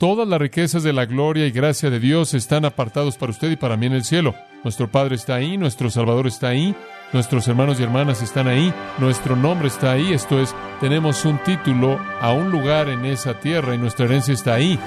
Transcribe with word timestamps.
Todas 0.00 0.26
las 0.26 0.40
riquezas 0.40 0.82
de 0.82 0.94
la 0.94 1.04
gloria 1.04 1.46
y 1.46 1.50
gracia 1.50 1.90
de 1.90 2.00
Dios 2.00 2.32
están 2.32 2.64
apartados 2.64 3.18
para 3.18 3.32
usted 3.32 3.50
y 3.50 3.56
para 3.56 3.76
mí 3.76 3.84
en 3.84 3.92
el 3.92 4.02
cielo. 4.02 4.34
Nuestro 4.64 4.90
Padre 4.90 5.14
está 5.14 5.34
ahí, 5.34 5.58
nuestro 5.58 5.90
Salvador 5.90 6.26
está 6.26 6.48
ahí, 6.48 6.74
nuestros 7.12 7.46
hermanos 7.48 7.78
y 7.78 7.82
hermanas 7.82 8.22
están 8.22 8.48
ahí, 8.48 8.72
nuestro 8.96 9.36
nombre 9.36 9.68
está 9.68 9.92
ahí, 9.92 10.14
esto 10.14 10.40
es, 10.40 10.56
tenemos 10.80 11.26
un 11.26 11.36
título 11.44 12.00
a 12.18 12.32
un 12.32 12.50
lugar 12.50 12.88
en 12.88 13.04
esa 13.04 13.38
tierra 13.40 13.74
y 13.74 13.78
nuestra 13.78 14.06
herencia 14.06 14.32
está 14.32 14.54
ahí. 14.54 14.78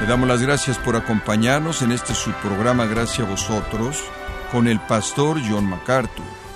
Le 0.00 0.06
damos 0.06 0.26
las 0.26 0.40
gracias 0.40 0.78
por 0.78 0.96
acompañarnos 0.96 1.82
en 1.82 1.92
este 1.92 2.14
subprograma 2.14 2.86
Gracias 2.86 3.28
a 3.28 3.30
vosotros 3.30 4.02
con 4.50 4.66
el 4.66 4.80
pastor 4.80 5.38
John 5.46 5.68
MacArthur. 5.68 6.49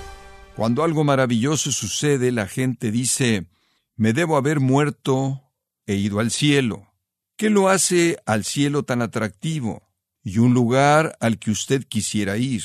Cuando 0.57 0.85
algo 0.85 1.03
maravilloso 1.03 1.73
sucede, 1.73 2.31
la 2.31 2.47
gente 2.47 2.93
dice, 2.93 3.49
me 3.97 4.13
debo 4.13 4.37
haber 4.37 4.61
muerto 4.61 5.43
e 5.85 5.97
ido 5.97 6.21
al 6.21 6.31
cielo. 6.31 6.95
¿Qué 7.37 7.51
lo 7.51 7.69
hace 7.69 8.19
al 8.25 8.45
cielo 8.45 8.85
tan 8.85 9.03
atractivo 9.03 9.83
y 10.23 10.39
un 10.39 10.55
lugar 10.55 11.17
al 11.21 11.41
que 11.41 11.51
usted 11.51 11.83
quisiera 11.85 12.37
ir? 12.37 12.63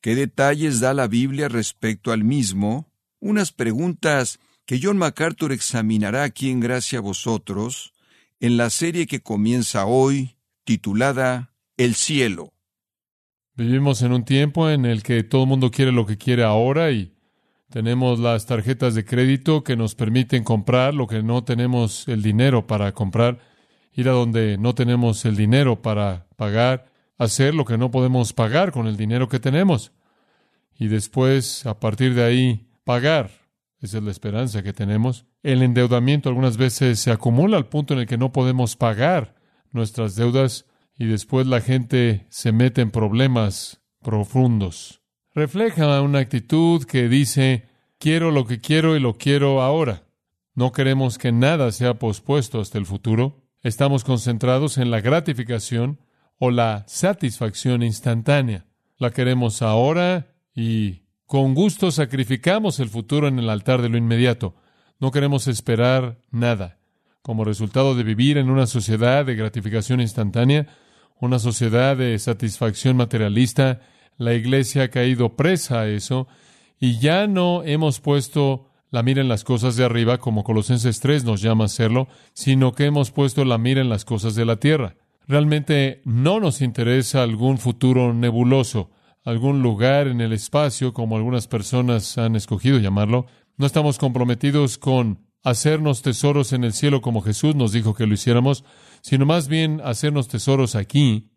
¿Qué 0.00 0.14
detalles 0.14 0.80
da 0.80 0.94
la 0.94 1.08
Biblia 1.08 1.48
respecto 1.48 2.10
al 2.10 2.24
mismo? 2.24 2.90
Unas 3.20 3.52
preguntas 3.52 4.38
que 4.64 4.80
John 4.82 4.96
MacArthur 4.96 5.52
examinará 5.52 6.22
aquí 6.22 6.50
en 6.50 6.60
Gracia 6.60 7.00
a 7.00 7.02
vosotros, 7.02 7.92
en 8.40 8.56
la 8.56 8.70
serie 8.70 9.06
que 9.06 9.20
comienza 9.20 9.84
hoy, 9.84 10.38
titulada 10.64 11.52
El 11.76 11.96
cielo. 11.96 12.54
Vivimos 13.54 14.00
en 14.00 14.12
un 14.12 14.24
tiempo 14.24 14.70
en 14.70 14.86
el 14.86 15.02
que 15.02 15.22
todo 15.22 15.42
el 15.42 15.48
mundo 15.48 15.70
quiere 15.70 15.92
lo 15.92 16.06
que 16.06 16.16
quiere 16.16 16.42
ahora 16.42 16.90
y 16.90 17.15
tenemos 17.70 18.18
las 18.20 18.46
tarjetas 18.46 18.94
de 18.94 19.04
crédito 19.04 19.64
que 19.64 19.76
nos 19.76 19.94
permiten 19.94 20.44
comprar 20.44 20.94
lo 20.94 21.06
que 21.06 21.22
no 21.22 21.44
tenemos 21.44 22.06
el 22.08 22.22
dinero 22.22 22.66
para 22.66 22.92
comprar, 22.92 23.38
ir 23.92 24.08
a 24.08 24.12
donde 24.12 24.56
no 24.58 24.74
tenemos 24.74 25.24
el 25.24 25.36
dinero 25.36 25.82
para 25.82 26.26
pagar, 26.36 26.92
hacer 27.18 27.54
lo 27.54 27.64
que 27.64 27.78
no 27.78 27.90
podemos 27.90 28.32
pagar 28.32 28.72
con 28.72 28.86
el 28.86 28.96
dinero 28.96 29.28
que 29.28 29.40
tenemos. 29.40 29.92
Y 30.78 30.88
después, 30.88 31.66
a 31.66 31.80
partir 31.80 32.14
de 32.14 32.24
ahí, 32.24 32.68
pagar. 32.84 33.30
Esa 33.80 33.98
es 33.98 34.04
la 34.04 34.10
esperanza 34.10 34.62
que 34.62 34.72
tenemos. 34.72 35.26
El 35.42 35.62
endeudamiento 35.62 36.28
algunas 36.28 36.56
veces 36.56 37.00
se 37.00 37.10
acumula 37.10 37.56
al 37.56 37.68
punto 37.68 37.94
en 37.94 38.00
el 38.00 38.06
que 38.06 38.18
no 38.18 38.32
podemos 38.32 38.76
pagar 38.76 39.34
nuestras 39.72 40.16
deudas 40.16 40.66
y 40.98 41.06
después 41.06 41.46
la 41.46 41.60
gente 41.60 42.26
se 42.30 42.52
mete 42.52 42.80
en 42.80 42.90
problemas 42.90 43.80
profundos 44.02 45.02
refleja 45.36 46.00
una 46.00 46.20
actitud 46.20 46.84
que 46.84 47.10
dice, 47.10 47.68
quiero 47.98 48.30
lo 48.30 48.46
que 48.46 48.58
quiero 48.58 48.96
y 48.96 49.00
lo 49.00 49.18
quiero 49.18 49.60
ahora. 49.60 50.04
No 50.54 50.72
queremos 50.72 51.18
que 51.18 51.30
nada 51.30 51.70
sea 51.72 51.98
pospuesto 51.98 52.58
hasta 52.58 52.78
el 52.78 52.86
futuro. 52.86 53.44
Estamos 53.62 54.02
concentrados 54.02 54.78
en 54.78 54.90
la 54.90 55.02
gratificación 55.02 56.00
o 56.38 56.50
la 56.50 56.84
satisfacción 56.88 57.82
instantánea. 57.82 58.64
La 58.96 59.10
queremos 59.10 59.60
ahora 59.60 60.34
y 60.54 61.02
con 61.26 61.54
gusto 61.54 61.90
sacrificamos 61.90 62.80
el 62.80 62.88
futuro 62.88 63.28
en 63.28 63.38
el 63.38 63.50
altar 63.50 63.82
de 63.82 63.90
lo 63.90 63.98
inmediato. 63.98 64.54
No 64.98 65.10
queremos 65.10 65.48
esperar 65.48 66.18
nada. 66.30 66.78
Como 67.20 67.44
resultado 67.44 67.94
de 67.94 68.04
vivir 68.04 68.38
en 68.38 68.48
una 68.48 68.66
sociedad 68.66 69.26
de 69.26 69.34
gratificación 69.34 70.00
instantánea, 70.00 70.66
una 71.20 71.38
sociedad 71.38 71.94
de 71.94 72.18
satisfacción 72.18 72.96
materialista, 72.96 73.82
la 74.18 74.34
iglesia 74.34 74.84
ha 74.84 74.88
caído 74.88 75.36
presa 75.36 75.80
a 75.80 75.88
eso 75.88 76.26
y 76.78 76.98
ya 76.98 77.26
no 77.26 77.62
hemos 77.64 78.00
puesto 78.00 78.68
la 78.90 79.02
mira 79.02 79.20
en 79.20 79.28
las 79.28 79.44
cosas 79.44 79.76
de 79.76 79.84
arriba, 79.84 80.18
como 80.18 80.44
Colosenses 80.44 81.00
3 81.00 81.24
nos 81.24 81.42
llama 81.42 81.64
a 81.64 81.66
hacerlo, 81.66 82.08
sino 82.32 82.72
que 82.72 82.86
hemos 82.86 83.10
puesto 83.10 83.44
la 83.44 83.58
mira 83.58 83.80
en 83.80 83.88
las 83.88 84.04
cosas 84.04 84.34
de 84.34 84.44
la 84.44 84.56
tierra. 84.56 84.96
Realmente 85.26 86.02
no 86.04 86.38
nos 86.38 86.62
interesa 86.62 87.22
algún 87.22 87.58
futuro 87.58 88.14
nebuloso, 88.14 88.90
algún 89.24 89.60
lugar 89.60 90.06
en 90.06 90.20
el 90.20 90.32
espacio, 90.32 90.92
como 90.92 91.16
algunas 91.16 91.48
personas 91.48 92.16
han 92.16 92.36
escogido 92.36 92.78
llamarlo. 92.78 93.26
No 93.56 93.66
estamos 93.66 93.98
comprometidos 93.98 94.78
con 94.78 95.26
hacernos 95.42 96.02
tesoros 96.02 96.52
en 96.52 96.64
el 96.64 96.72
cielo 96.72 97.00
como 97.00 97.22
Jesús 97.22 97.54
nos 97.54 97.72
dijo 97.72 97.94
que 97.94 98.06
lo 98.06 98.14
hiciéramos, 98.14 98.64
sino 99.00 99.26
más 99.26 99.48
bien 99.48 99.80
hacernos 99.84 100.28
tesoros 100.28 100.74
aquí, 100.74 101.30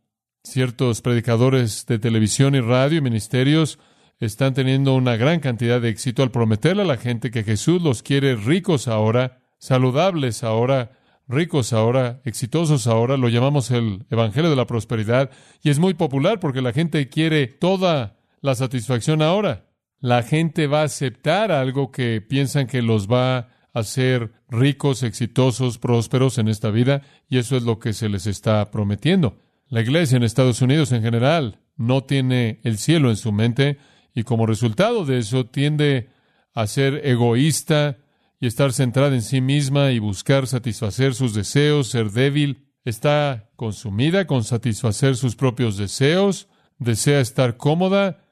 Ciertos 0.44 1.02
predicadores 1.02 1.86
de 1.86 2.00
televisión 2.00 2.56
y 2.56 2.62
radio 2.62 3.00
y 3.00 3.02
ministerios 3.02 3.78
están 4.20 4.54
teniendo 4.54 4.96
una 4.96 5.18
gran 5.18 5.42
cantidad 5.42 5.82
de 5.82 5.90
éxito 5.90 6.24
al 6.24 6.32
prometerle 6.32 6.84
a 6.84 6.86
la 6.86 6.98
gente 6.98 7.30
que 7.30 7.44
Jesús 7.44 7.82
los 7.82 8.04
quiere 8.04 8.36
ricos 8.36 8.88
ahora, 8.88 9.42
saludables 9.58 10.44
ahora, 10.44 10.92
ricos 11.28 11.74
ahora, 11.74 12.22
exitosos 12.24 12.88
ahora. 12.88 13.18
Lo 13.18 13.28
llamamos 13.28 13.70
el 13.72 14.06
Evangelio 14.10 14.50
de 14.50 14.56
la 14.56 14.66
Prosperidad 14.66 15.30
y 15.62 15.72
es 15.72 15.80
muy 15.80 15.94
popular 15.94 16.40
porque 16.40 16.62
la 16.62 16.72
gente 16.72 17.10
quiere 17.10 17.48
toda 17.48 18.18
la 18.40 18.56
satisfacción 18.56 19.22
ahora. 19.22 19.66
La 20.00 20.24
gente 20.24 20.68
va 20.68 20.82
a 20.82 20.86
aceptar 20.86 21.52
algo 21.52 21.92
que 21.92 22.22
piensan 22.22 22.68
que 22.68 22.82
los 22.82 23.10
va 23.10 23.38
a 23.38 23.50
hacer 23.74 24.32
ricos, 24.50 25.04
exitosos, 25.04 25.78
prósperos 25.80 26.38
en 26.38 26.48
esta 26.48 26.70
vida 26.72 27.02
y 27.28 27.40
eso 27.40 27.58
es 27.58 27.64
lo 27.64 27.78
que 27.78 27.92
se 27.92 28.08
les 28.08 28.26
está 28.26 28.72
prometiendo. 28.72 29.49
La 29.69 29.81
iglesia 29.81 30.18
en 30.18 30.24
Estados 30.24 30.63
Unidos 30.63 30.91
en 30.91 31.03
general 31.03 31.59
no 31.78 32.03
tiene 32.03 32.59
el 32.63 32.80
cielo 32.80 33.12
en 33.12 33.18
su 33.18 33.31
mente 33.31 33.78
y 34.16 34.24
como 34.24 34.47
resultado 34.47 35.06
de 35.06 35.19
eso 35.19 35.46
tiende 35.46 36.09
a 36.56 36.66
ser 36.66 37.02
egoísta 37.06 37.97
y 38.40 38.47
estar 38.47 38.74
centrada 38.74 39.13
en 39.13 39.22
sí 39.22 39.41
misma 39.41 39.91
y 39.91 40.00
buscar 40.00 40.47
satisfacer 40.47 41.13
sus 41.13 41.35
deseos, 41.35 41.88
ser 41.88 42.09
débil. 42.09 42.66
Está 42.84 43.52
consumida 43.56 44.25
con 44.25 44.44
satisfacer 44.44 45.16
sus 45.16 45.35
propios 45.35 45.78
deseos, 45.78 46.47
desea 46.79 47.19
estar 47.19 47.58
cómoda 47.58 48.25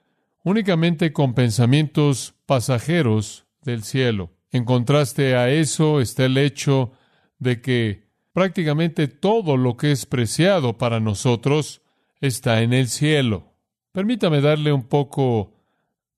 únicamente 0.44 1.14
con 1.14 1.36
pensamientos 1.36 2.34
pasajeros 2.48 3.46
del 3.62 3.84
cielo. 3.84 4.32
En 4.52 4.66
contraste 4.66 5.36
a 5.36 5.52
eso 5.52 6.02
está 6.02 6.26
el 6.26 6.38
hecho 6.38 6.94
de 7.38 7.62
que 7.62 8.07
prácticamente 8.38 9.08
todo 9.08 9.58
lo 9.58 9.78
que 9.78 9.92
es 9.92 10.06
preciado 10.06 10.78
para 10.78 11.00
nosotros 11.00 11.82
está 12.22 12.62
en 12.62 12.72
el 12.72 12.88
cielo. 12.88 13.56
Permítame 13.92 14.42
darle 14.42 14.72
un 14.72 14.84
poco 14.84 15.56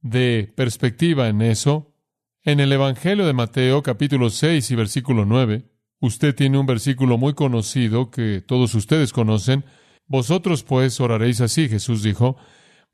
de 0.02 0.52
perspectiva 0.54 1.30
en 1.30 1.42
eso. 1.42 1.94
En 2.44 2.60
el 2.60 2.74
Evangelio 2.74 3.26
de 3.26 3.32
Mateo 3.32 3.84
capítulo 3.84 4.30
6 4.30 4.70
y 4.70 4.76
versículo 4.76 5.24
9, 5.24 5.64
usted 6.02 6.36
tiene 6.36 6.58
un 6.58 6.66
versículo 6.66 7.18
muy 7.18 7.36
conocido 7.36 8.12
que 8.12 8.44
todos 8.46 8.76
ustedes 8.76 9.14
conocen. 9.14 9.64
Vosotros 10.06 10.64
pues 10.64 11.00
oraréis 11.00 11.40
así, 11.40 11.70
Jesús 11.70 12.04
dijo, 12.04 12.36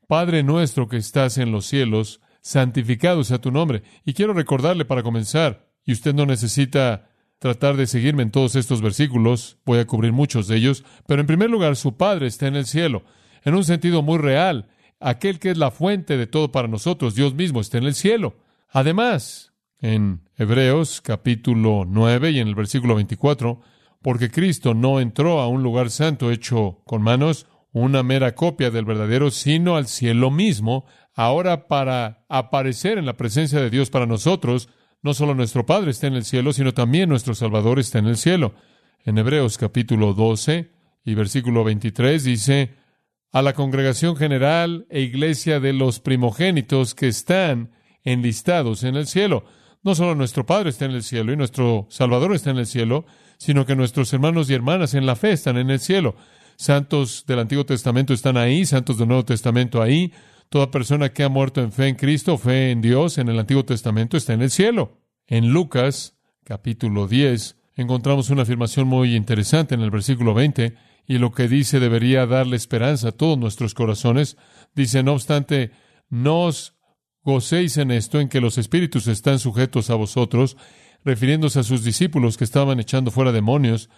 Padre 0.06 0.44
nuestro 0.44 0.86
que 0.86 0.98
estás 0.98 1.36
en 1.38 1.50
los 1.50 1.66
cielos, 1.66 2.20
santificado 2.42 3.24
sea 3.24 3.40
tu 3.40 3.50
nombre. 3.50 3.82
Y 4.04 4.14
quiero 4.14 4.34
recordarle 4.34 4.84
para 4.84 5.02
comenzar, 5.02 5.66
y 5.84 5.90
usted 5.94 6.14
no 6.14 6.26
necesita 6.26 7.10
tratar 7.38 7.76
de 7.76 7.86
seguirme 7.86 8.22
en 8.22 8.30
todos 8.30 8.56
estos 8.56 8.80
versículos, 8.80 9.58
voy 9.64 9.78
a 9.78 9.86
cubrir 9.86 10.12
muchos 10.12 10.48
de 10.48 10.56
ellos, 10.56 10.84
pero 11.06 11.20
en 11.20 11.26
primer 11.26 11.50
lugar 11.50 11.76
su 11.76 11.96
Padre 11.96 12.26
está 12.26 12.46
en 12.46 12.56
el 12.56 12.66
cielo, 12.66 13.04
en 13.44 13.54
un 13.54 13.64
sentido 13.64 14.02
muy 14.02 14.18
real, 14.18 14.68
aquel 15.00 15.38
que 15.38 15.50
es 15.50 15.58
la 15.58 15.70
fuente 15.70 16.16
de 16.16 16.26
todo 16.26 16.50
para 16.52 16.68
nosotros, 16.68 17.14
Dios 17.14 17.34
mismo 17.34 17.60
está 17.60 17.78
en 17.78 17.84
el 17.84 17.94
cielo. 17.94 18.36
Además, 18.68 19.52
en 19.80 20.28
Hebreos 20.36 21.00
capítulo 21.00 21.84
9 21.86 22.30
y 22.30 22.40
en 22.40 22.48
el 22.48 22.54
versículo 22.54 22.94
24, 22.94 23.60
porque 24.02 24.30
Cristo 24.30 24.74
no 24.74 25.00
entró 25.00 25.40
a 25.40 25.48
un 25.48 25.62
lugar 25.62 25.90
santo 25.90 26.30
hecho 26.30 26.82
con 26.86 27.02
manos, 27.02 27.46
una 27.72 28.02
mera 28.02 28.34
copia 28.34 28.70
del 28.70 28.84
verdadero, 28.84 29.30
sino 29.30 29.76
al 29.76 29.86
cielo 29.86 30.30
mismo, 30.30 30.86
ahora 31.14 31.68
para 31.68 32.24
aparecer 32.28 32.98
en 32.98 33.06
la 33.06 33.16
presencia 33.16 33.60
de 33.60 33.70
Dios 33.70 33.90
para 33.90 34.06
nosotros, 34.06 34.68
no 35.06 35.14
solo 35.14 35.36
nuestro 35.36 35.64
Padre 35.64 35.92
está 35.92 36.08
en 36.08 36.14
el 36.14 36.24
cielo, 36.24 36.52
sino 36.52 36.74
también 36.74 37.08
nuestro 37.08 37.32
Salvador 37.32 37.78
está 37.78 38.00
en 38.00 38.08
el 38.08 38.16
cielo. 38.16 38.54
En 39.04 39.16
Hebreos 39.16 39.56
capítulo 39.56 40.14
12 40.14 40.72
y 41.04 41.14
versículo 41.14 41.62
23 41.62 42.24
dice, 42.24 42.74
a 43.30 43.40
la 43.40 43.52
congregación 43.52 44.16
general 44.16 44.84
e 44.90 45.02
iglesia 45.02 45.60
de 45.60 45.72
los 45.72 46.00
primogénitos 46.00 46.96
que 46.96 47.06
están 47.06 47.70
enlistados 48.02 48.82
en 48.82 48.96
el 48.96 49.06
cielo. 49.06 49.44
No 49.84 49.94
solo 49.94 50.16
nuestro 50.16 50.44
Padre 50.44 50.70
está 50.70 50.86
en 50.86 50.90
el 50.90 51.04
cielo 51.04 51.32
y 51.32 51.36
nuestro 51.36 51.86
Salvador 51.88 52.34
está 52.34 52.50
en 52.50 52.58
el 52.58 52.66
cielo, 52.66 53.06
sino 53.38 53.64
que 53.64 53.76
nuestros 53.76 54.12
hermanos 54.12 54.50
y 54.50 54.54
hermanas 54.54 54.94
en 54.94 55.06
la 55.06 55.14
fe 55.14 55.30
están 55.30 55.56
en 55.56 55.70
el 55.70 55.78
cielo. 55.78 56.16
Santos 56.56 57.26
del 57.28 57.38
Antiguo 57.38 57.64
Testamento 57.64 58.12
están 58.12 58.36
ahí, 58.36 58.66
santos 58.66 58.98
del 58.98 59.06
Nuevo 59.06 59.24
Testamento 59.24 59.80
ahí, 59.80 60.12
Toda 60.48 60.70
persona 60.70 61.12
que 61.12 61.24
ha 61.24 61.28
muerto 61.28 61.60
en 61.60 61.72
fe 61.72 61.88
en 61.88 61.96
Cristo, 61.96 62.38
fe 62.38 62.70
en 62.70 62.80
Dios, 62.80 63.18
en 63.18 63.28
el 63.28 63.38
Antiguo 63.38 63.64
Testamento, 63.64 64.16
está 64.16 64.32
en 64.32 64.42
el 64.42 64.50
cielo. 64.50 65.00
En 65.26 65.48
Lucas, 65.48 66.16
capítulo 66.44 67.08
10, 67.08 67.56
encontramos 67.74 68.30
una 68.30 68.42
afirmación 68.42 68.86
muy 68.86 69.16
interesante 69.16 69.74
en 69.74 69.80
el 69.80 69.90
versículo 69.90 70.34
20, 70.34 70.74
y 71.08 71.18
lo 71.18 71.32
que 71.32 71.48
dice 71.48 71.80
debería 71.80 72.26
darle 72.26 72.56
esperanza 72.56 73.08
a 73.08 73.12
todos 73.12 73.38
nuestros 73.38 73.74
corazones. 73.74 74.36
Dice, 74.74 75.02
no 75.02 75.14
obstante, 75.14 75.72
no 76.08 76.44
os 76.44 76.74
gocéis 77.22 77.76
en 77.76 77.90
esto, 77.90 78.20
en 78.20 78.28
que 78.28 78.40
los 78.40 78.58
espíritus 78.58 79.08
están 79.08 79.38
sujetos 79.40 79.90
a 79.90 79.94
vosotros, 79.94 80.56
refiriéndose 81.04 81.60
a 81.60 81.64
sus 81.64 81.84
discípulos 81.84 82.36
que 82.36 82.44
estaban 82.44 82.80
echando 82.80 83.10
fuera 83.10 83.32
demonios, 83.32 83.90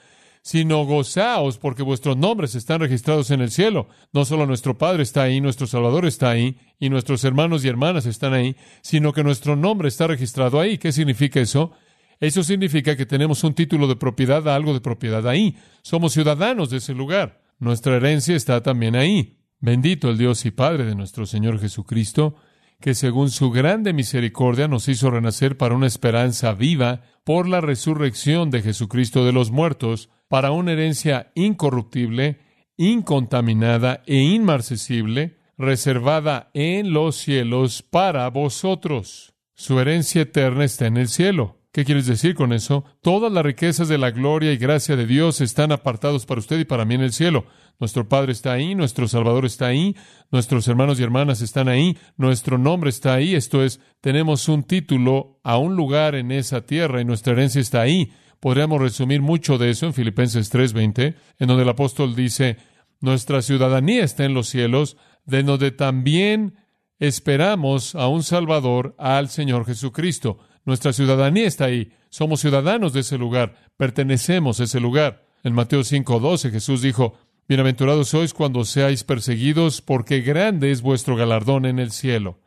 sino 0.42 0.84
gozaos 0.84 1.58
porque 1.58 1.82
vuestros 1.82 2.16
nombres 2.16 2.54
están 2.54 2.80
registrados 2.80 3.30
en 3.30 3.40
el 3.40 3.50
cielo. 3.50 3.88
No 4.12 4.24
solo 4.24 4.46
nuestro 4.46 4.78
Padre 4.78 5.02
está 5.02 5.22
ahí, 5.22 5.40
nuestro 5.40 5.66
Salvador 5.66 6.06
está 6.06 6.30
ahí, 6.30 6.56
y 6.78 6.90
nuestros 6.90 7.24
hermanos 7.24 7.64
y 7.64 7.68
hermanas 7.68 8.06
están 8.06 8.34
ahí, 8.34 8.56
sino 8.82 9.12
que 9.12 9.24
nuestro 9.24 9.56
nombre 9.56 9.88
está 9.88 10.06
registrado 10.06 10.60
ahí. 10.60 10.78
¿Qué 10.78 10.92
significa 10.92 11.40
eso? 11.40 11.72
Eso 12.20 12.42
significa 12.42 12.96
que 12.96 13.06
tenemos 13.06 13.44
un 13.44 13.54
título 13.54 13.86
de 13.86 13.96
propiedad 13.96 14.48
algo 14.48 14.74
de 14.74 14.80
propiedad 14.80 15.26
ahí. 15.28 15.56
Somos 15.82 16.12
ciudadanos 16.12 16.70
de 16.70 16.78
ese 16.78 16.94
lugar. 16.94 17.40
Nuestra 17.58 17.96
herencia 17.96 18.34
está 18.34 18.62
también 18.62 18.96
ahí. 18.96 19.38
Bendito 19.60 20.08
el 20.08 20.18
Dios 20.18 20.44
y 20.46 20.50
Padre 20.50 20.84
de 20.84 20.94
nuestro 20.94 21.26
Señor 21.26 21.58
Jesucristo, 21.60 22.36
que 22.80 22.94
según 22.94 23.30
su 23.30 23.50
grande 23.50 23.92
misericordia 23.92 24.68
nos 24.68 24.88
hizo 24.88 25.10
renacer 25.10 25.56
para 25.56 25.74
una 25.74 25.86
esperanza 25.86 26.54
viva 26.54 27.02
por 27.24 27.48
la 27.48 27.60
resurrección 27.60 28.50
de 28.50 28.62
Jesucristo 28.62 29.24
de 29.24 29.32
los 29.32 29.50
muertos, 29.50 30.10
para 30.28 30.52
una 30.52 30.72
herencia 30.72 31.32
incorruptible, 31.34 32.38
incontaminada 32.76 34.02
e 34.06 34.16
inmarcesible, 34.16 35.38
reservada 35.56 36.50
en 36.54 36.92
los 36.92 37.16
cielos 37.16 37.82
para 37.82 38.28
vosotros. 38.30 39.34
Su 39.54 39.80
herencia 39.80 40.22
eterna 40.22 40.64
está 40.64 40.86
en 40.86 40.96
el 40.96 41.08
cielo. 41.08 41.56
¿Qué 41.72 41.84
quieres 41.84 42.06
decir 42.06 42.34
con 42.34 42.52
eso? 42.52 42.84
Todas 43.02 43.30
las 43.30 43.44
riquezas 43.44 43.88
de 43.88 43.98
la 43.98 44.10
gloria 44.10 44.52
y 44.52 44.56
gracia 44.56 44.96
de 44.96 45.06
Dios 45.06 45.40
están 45.40 45.72
apartados 45.72 46.26
para 46.26 46.40
usted 46.40 46.58
y 46.60 46.64
para 46.64 46.84
mí 46.84 46.94
en 46.94 47.02
el 47.02 47.12
cielo. 47.12 47.44
Nuestro 47.80 48.08
Padre 48.08 48.32
está 48.32 48.52
ahí, 48.52 48.74
nuestro 48.74 49.06
Salvador 49.06 49.44
está 49.44 49.66
ahí, 49.66 49.94
nuestros 50.32 50.66
hermanos 50.66 50.98
y 50.98 51.04
hermanas 51.04 51.40
están 51.42 51.68
ahí, 51.68 51.96
nuestro 52.16 52.58
nombre 52.58 52.90
está 52.90 53.14
ahí, 53.14 53.34
esto 53.34 53.62
es, 53.62 53.80
tenemos 54.00 54.48
un 54.48 54.64
título 54.64 55.38
a 55.44 55.58
un 55.58 55.76
lugar 55.76 56.16
en 56.16 56.32
esa 56.32 56.62
tierra 56.62 57.00
y 57.00 57.04
nuestra 57.04 57.34
herencia 57.34 57.60
está 57.60 57.80
ahí. 57.80 58.12
Podríamos 58.40 58.80
resumir 58.80 59.22
mucho 59.22 59.58
de 59.58 59.70
eso 59.70 59.86
en 59.86 59.94
Filipenses 59.94 60.50
3:20, 60.50 61.14
en 61.38 61.46
donde 61.46 61.62
el 61.62 61.68
apóstol 61.68 62.14
dice, 62.14 62.56
nuestra 63.00 63.42
ciudadanía 63.42 64.04
está 64.04 64.24
en 64.24 64.34
los 64.34 64.48
cielos, 64.48 64.96
de 65.24 65.42
donde 65.42 65.70
también 65.70 66.54
esperamos 66.98 67.94
a 67.94 68.08
un 68.08 68.22
Salvador, 68.22 68.94
al 68.98 69.28
Señor 69.28 69.66
Jesucristo. 69.66 70.38
Nuestra 70.64 70.92
ciudadanía 70.92 71.46
está 71.46 71.66
ahí. 71.66 71.92
Somos 72.10 72.40
ciudadanos 72.40 72.92
de 72.92 73.00
ese 73.00 73.18
lugar. 73.18 73.54
Pertenecemos 73.76 74.60
a 74.60 74.64
ese 74.64 74.80
lugar. 74.80 75.26
En 75.44 75.54
Mateo 75.54 75.80
5:12 75.84 76.50
Jesús 76.50 76.82
dijo, 76.82 77.14
Bienaventurados 77.48 78.10
sois 78.10 78.34
cuando 78.34 78.62
seáis 78.66 79.04
perseguidos, 79.04 79.80
porque 79.80 80.20
grande 80.20 80.70
es 80.70 80.82
vuestro 80.82 81.16
galardón 81.16 81.64
en 81.64 81.78
el 81.78 81.92
cielo. 81.92 82.42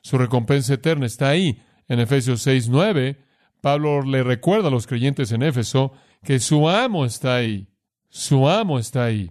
Su 0.00 0.18
recompensa 0.18 0.74
eterna 0.74 1.06
está 1.06 1.28
ahí. 1.28 1.62
En 1.86 2.00
Efesios 2.00 2.44
6:9, 2.44 3.18
Pablo 3.60 4.02
le 4.02 4.24
recuerda 4.24 4.66
a 4.66 4.70
los 4.72 4.88
creyentes 4.88 5.30
en 5.30 5.44
Éfeso 5.44 5.92
que 6.24 6.40
su 6.40 6.68
amo 6.68 7.04
está 7.04 7.36
ahí. 7.36 7.68
Su 8.08 8.48
amo 8.48 8.80
está 8.80 9.04
ahí. 9.04 9.30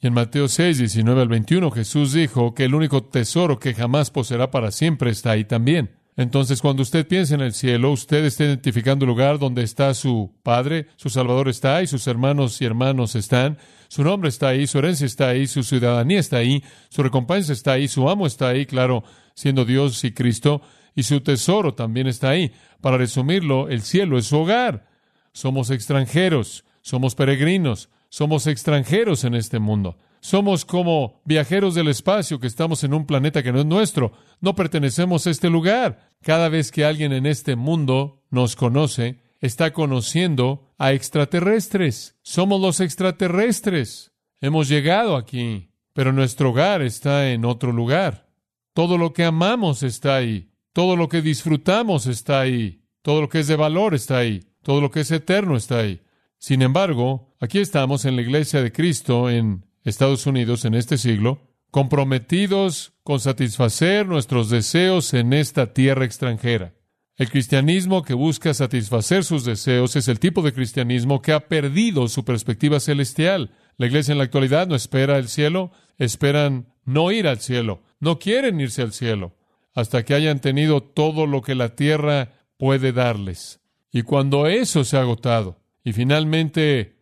Y 0.00 0.08
en 0.08 0.14
Mateo 0.14 0.48
6, 0.48 0.78
19 0.78 1.22
al 1.22 1.28
21, 1.28 1.70
Jesús 1.70 2.12
dijo 2.12 2.52
que 2.52 2.64
el 2.64 2.74
único 2.74 3.04
tesoro 3.04 3.60
que 3.60 3.74
jamás 3.74 4.10
poseerá 4.10 4.50
para 4.50 4.72
siempre 4.72 5.10
está 5.10 5.30
ahí 5.30 5.44
también. 5.44 5.97
Entonces, 6.18 6.60
cuando 6.60 6.82
usted 6.82 7.06
piensa 7.06 7.36
en 7.36 7.42
el 7.42 7.52
cielo, 7.54 7.92
usted 7.92 8.24
está 8.24 8.42
identificando 8.42 9.04
el 9.04 9.08
lugar 9.08 9.38
donde 9.38 9.62
está 9.62 9.94
su 9.94 10.34
Padre, 10.42 10.88
su 10.96 11.10
Salvador 11.10 11.48
está 11.48 11.76
ahí, 11.76 11.86
sus 11.86 12.08
hermanos 12.08 12.60
y 12.60 12.64
hermanos 12.64 13.14
están, 13.14 13.56
su 13.86 14.02
nombre 14.02 14.28
está 14.28 14.48
ahí, 14.48 14.66
su 14.66 14.80
herencia 14.80 15.06
está 15.06 15.28
ahí, 15.28 15.46
su 15.46 15.62
ciudadanía 15.62 16.18
está 16.18 16.38
ahí, 16.38 16.64
su 16.88 17.04
recompensa 17.04 17.52
está 17.52 17.74
ahí, 17.74 17.86
su 17.86 18.10
amo 18.10 18.26
está 18.26 18.48
ahí, 18.48 18.66
claro, 18.66 19.04
siendo 19.34 19.64
Dios 19.64 20.02
y 20.02 20.10
Cristo, 20.10 20.60
y 20.96 21.04
su 21.04 21.20
tesoro 21.20 21.74
también 21.74 22.08
está 22.08 22.30
ahí. 22.30 22.50
Para 22.80 22.98
resumirlo, 22.98 23.68
el 23.68 23.82
cielo 23.82 24.18
es 24.18 24.26
su 24.26 24.38
hogar. 24.38 24.88
Somos 25.30 25.70
extranjeros, 25.70 26.64
somos 26.82 27.14
peregrinos, 27.14 27.90
somos 28.08 28.48
extranjeros 28.48 29.22
en 29.22 29.36
este 29.36 29.60
mundo. 29.60 29.96
Somos 30.20 30.64
como 30.64 31.20
viajeros 31.24 31.74
del 31.74 31.88
espacio 31.88 32.40
que 32.40 32.46
estamos 32.46 32.84
en 32.84 32.94
un 32.94 33.06
planeta 33.06 33.42
que 33.42 33.52
no 33.52 33.60
es 33.60 33.66
nuestro. 33.66 34.12
No 34.40 34.54
pertenecemos 34.54 35.26
a 35.26 35.30
este 35.30 35.50
lugar. 35.50 36.10
Cada 36.22 36.48
vez 36.48 36.70
que 36.72 36.84
alguien 36.84 37.12
en 37.12 37.26
este 37.26 37.56
mundo 37.56 38.24
nos 38.30 38.56
conoce, 38.56 39.20
está 39.40 39.72
conociendo 39.72 40.72
a 40.78 40.92
extraterrestres. 40.92 42.18
Somos 42.22 42.60
los 42.60 42.80
extraterrestres. 42.80 44.12
Hemos 44.40 44.68
llegado 44.68 45.16
aquí, 45.16 45.70
pero 45.92 46.12
nuestro 46.12 46.50
hogar 46.50 46.82
está 46.82 47.30
en 47.30 47.44
otro 47.44 47.72
lugar. 47.72 48.28
Todo 48.74 48.98
lo 48.98 49.12
que 49.12 49.24
amamos 49.24 49.82
está 49.82 50.16
ahí. 50.16 50.50
Todo 50.72 50.96
lo 50.96 51.08
que 51.08 51.22
disfrutamos 51.22 52.06
está 52.06 52.40
ahí. 52.40 52.84
Todo 53.02 53.22
lo 53.22 53.28
que 53.28 53.40
es 53.40 53.46
de 53.46 53.56
valor 53.56 53.94
está 53.94 54.18
ahí. 54.18 54.44
Todo 54.62 54.80
lo 54.80 54.90
que 54.90 55.00
es 55.00 55.10
eterno 55.10 55.56
está 55.56 55.78
ahí. 55.78 56.02
Sin 56.38 56.62
embargo, 56.62 57.34
aquí 57.40 57.58
estamos 57.58 58.04
en 58.04 58.16
la 58.16 58.22
iglesia 58.22 58.62
de 58.62 58.70
Cristo 58.70 59.28
en 59.28 59.64
Estados 59.88 60.26
Unidos 60.26 60.64
en 60.64 60.74
este 60.74 60.98
siglo, 60.98 61.40
comprometidos 61.70 62.92
con 63.02 63.20
satisfacer 63.20 64.06
nuestros 64.06 64.50
deseos 64.50 65.14
en 65.14 65.32
esta 65.32 65.72
tierra 65.72 66.04
extranjera. 66.04 66.74
El 67.16 67.30
cristianismo 67.30 68.04
que 68.04 68.14
busca 68.14 68.54
satisfacer 68.54 69.24
sus 69.24 69.44
deseos 69.44 69.96
es 69.96 70.06
el 70.06 70.20
tipo 70.20 70.40
de 70.40 70.52
cristianismo 70.52 71.20
que 71.20 71.32
ha 71.32 71.48
perdido 71.48 72.06
su 72.06 72.24
perspectiva 72.24 72.78
celestial. 72.78 73.50
La 73.76 73.86
iglesia 73.86 74.12
en 74.12 74.18
la 74.18 74.24
actualidad 74.24 74.68
no 74.68 74.76
espera 74.76 75.18
el 75.18 75.28
cielo, 75.28 75.72
esperan 75.98 76.72
no 76.84 77.10
ir 77.10 77.26
al 77.26 77.40
cielo, 77.40 77.82
no 77.98 78.20
quieren 78.20 78.60
irse 78.60 78.82
al 78.82 78.92
cielo, 78.92 79.36
hasta 79.74 80.04
que 80.04 80.14
hayan 80.14 80.40
tenido 80.40 80.80
todo 80.80 81.26
lo 81.26 81.42
que 81.42 81.56
la 81.56 81.74
tierra 81.74 82.34
puede 82.56 82.92
darles. 82.92 83.60
Y 83.90 84.02
cuando 84.02 84.46
eso 84.46 84.84
se 84.84 84.96
ha 84.96 85.00
agotado, 85.00 85.60
y 85.82 85.92
finalmente 85.92 86.97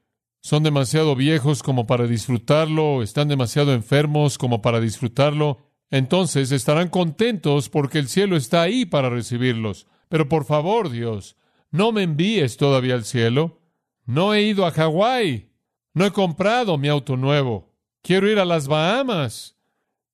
son 0.46 0.62
demasiado 0.62 1.16
viejos 1.16 1.64
como 1.64 1.88
para 1.88 2.06
disfrutarlo, 2.06 3.02
están 3.02 3.26
demasiado 3.26 3.74
enfermos 3.74 4.38
como 4.38 4.62
para 4.62 4.78
disfrutarlo, 4.78 5.58
entonces 5.90 6.52
estarán 6.52 6.88
contentos 6.88 7.68
porque 7.68 7.98
el 7.98 8.06
cielo 8.06 8.36
está 8.36 8.62
ahí 8.62 8.84
para 8.84 9.10
recibirlos. 9.10 9.88
Pero 10.08 10.28
por 10.28 10.44
favor, 10.44 10.88
Dios, 10.88 11.34
no 11.72 11.90
me 11.90 12.04
envíes 12.04 12.58
todavía 12.58 12.94
al 12.94 13.04
cielo. 13.04 13.58
No 14.04 14.34
he 14.34 14.42
ido 14.42 14.66
a 14.66 14.70
Hawái. 14.70 15.50
No 15.94 16.06
he 16.06 16.12
comprado 16.12 16.78
mi 16.78 16.86
auto 16.86 17.16
nuevo. 17.16 17.74
Quiero 18.00 18.30
ir 18.30 18.38
a 18.38 18.44
las 18.44 18.68
Bahamas. 18.68 19.56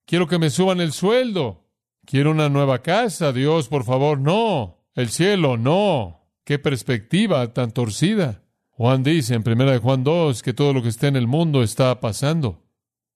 Quiero 0.06 0.28
que 0.28 0.38
me 0.38 0.48
suban 0.48 0.80
el 0.80 0.92
sueldo. 0.92 1.66
Quiero 2.06 2.30
una 2.30 2.48
nueva 2.48 2.78
casa. 2.78 3.34
Dios, 3.34 3.68
por 3.68 3.84
favor, 3.84 4.18
no. 4.18 4.78
El 4.94 5.10
cielo, 5.10 5.58
no. 5.58 6.22
Qué 6.44 6.58
perspectiva 6.58 7.52
tan 7.52 7.72
torcida. 7.72 8.41
Juan 8.82 9.04
dice 9.04 9.36
en 9.36 9.44
1 9.48 9.80
Juan 9.80 10.02
2 10.02 10.42
que 10.42 10.54
todo 10.54 10.72
lo 10.72 10.82
que 10.82 10.88
está 10.88 11.06
en 11.06 11.14
el 11.14 11.28
mundo 11.28 11.62
está 11.62 12.00
pasando. 12.00 12.64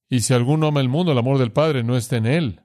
Y 0.09 0.21
si 0.21 0.33
alguno 0.33 0.69
ama 0.69 0.81
el 0.81 0.89
mundo, 0.89 1.11
el 1.11 1.19
amor 1.19 1.39
del 1.39 1.51
Padre 1.51 1.83
no 1.83 1.97
está 1.97 2.19
en 2.19 2.27
él. 2.27 2.61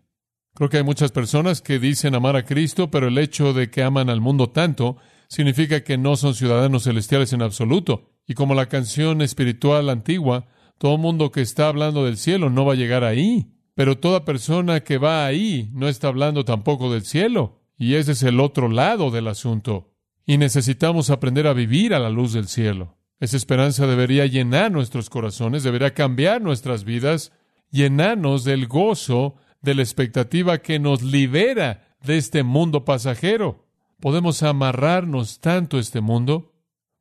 Creo 0.53 0.69
que 0.69 0.77
hay 0.77 0.83
muchas 0.83 1.11
personas 1.11 1.63
que 1.63 1.79
dicen 1.79 2.13
amar 2.13 2.35
a 2.35 2.45
Cristo, 2.45 2.91
pero 2.91 3.07
el 3.07 3.17
hecho 3.17 3.53
de 3.53 3.71
que 3.71 3.81
aman 3.81 4.11
al 4.11 4.21
mundo 4.21 4.51
tanto 4.51 4.97
significa 5.29 5.83
que 5.83 5.97
no 5.97 6.15
son 6.15 6.35
ciudadanos 6.35 6.83
celestiales 6.83 7.33
en 7.33 7.41
absoluto. 7.41 8.11
Y 8.27 8.35
como 8.35 8.53
la 8.53 8.67
canción 8.67 9.23
espiritual 9.23 9.89
antigua, 9.89 10.45
todo 10.77 10.99
mundo 10.99 11.31
que 11.31 11.41
está 11.41 11.69
hablando 11.69 12.05
del 12.05 12.17
cielo 12.17 12.51
no 12.51 12.65
va 12.65 12.73
a 12.73 12.77
llegar 12.77 13.03
ahí. 13.03 13.51
Pero 13.73 13.97
toda 13.97 14.25
persona 14.25 14.81
que 14.81 14.99
va 14.99 15.25
ahí 15.25 15.71
no 15.73 15.87
está 15.87 16.07
hablando 16.07 16.45
tampoco 16.45 16.93
del 16.93 17.01
cielo. 17.01 17.63
Y 17.79 17.95
ese 17.95 18.11
es 18.11 18.21
el 18.21 18.39
otro 18.39 18.69
lado 18.69 19.09
del 19.09 19.27
asunto. 19.27 19.90
Y 20.31 20.37
necesitamos 20.37 21.09
aprender 21.09 21.45
a 21.45 21.51
vivir 21.51 21.93
a 21.93 21.99
la 21.99 22.09
luz 22.09 22.31
del 22.31 22.47
cielo. 22.47 22.95
Esa 23.19 23.35
esperanza 23.35 23.85
debería 23.85 24.25
llenar 24.27 24.71
nuestros 24.71 25.09
corazones, 25.09 25.61
debería 25.61 25.93
cambiar 25.93 26.41
nuestras 26.41 26.85
vidas, 26.85 27.33
llenarnos 27.69 28.45
del 28.45 28.65
gozo, 28.65 29.35
de 29.61 29.75
la 29.75 29.81
expectativa 29.81 30.59
que 30.59 30.79
nos 30.79 31.01
libera 31.01 31.97
de 32.01 32.15
este 32.15 32.43
mundo 32.43 32.85
pasajero. 32.85 33.67
Podemos 33.99 34.41
amarrarnos 34.41 35.41
tanto 35.41 35.75
a 35.75 35.81
este 35.81 35.99
mundo, 35.99 36.53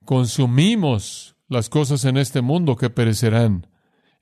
consumimos 0.05 1.37
las 1.47 1.69
cosas 1.69 2.05
en 2.07 2.17
este 2.17 2.41
mundo 2.41 2.75
que 2.75 2.91
perecerán, 2.91 3.69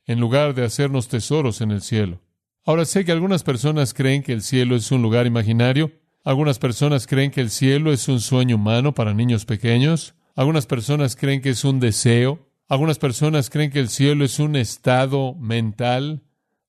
en 0.05 0.19
lugar 0.19 0.53
de 0.53 0.65
hacernos 0.65 1.07
tesoros 1.07 1.61
en 1.61 1.71
el 1.71 1.81
cielo. 1.81 2.21
Ahora 2.63 2.85
sé 2.85 3.05
que 3.05 3.11
algunas 3.11 3.41
personas 3.41 3.95
creen 3.95 4.21
que 4.21 4.33
el 4.33 4.43
cielo 4.43 4.75
es 4.75 4.91
un 4.91 5.01
lugar 5.01 5.25
imaginario, 5.25 5.93
algunas 6.29 6.59
personas 6.59 7.07
creen 7.07 7.31
que 7.31 7.41
el 7.41 7.49
cielo 7.49 7.91
es 7.91 8.07
un 8.07 8.19
sueño 8.19 8.57
humano 8.57 8.93
para 8.93 9.15
niños 9.15 9.45
pequeños. 9.45 10.13
Algunas 10.35 10.67
personas 10.67 11.15
creen 11.15 11.41
que 11.41 11.49
es 11.49 11.65
un 11.65 11.79
deseo. 11.79 12.51
Algunas 12.67 12.99
personas 12.99 13.49
creen 13.49 13.71
que 13.71 13.79
el 13.79 13.89
cielo 13.89 14.23
es 14.23 14.37
un 14.37 14.55
estado 14.55 15.33
mental. 15.33 16.21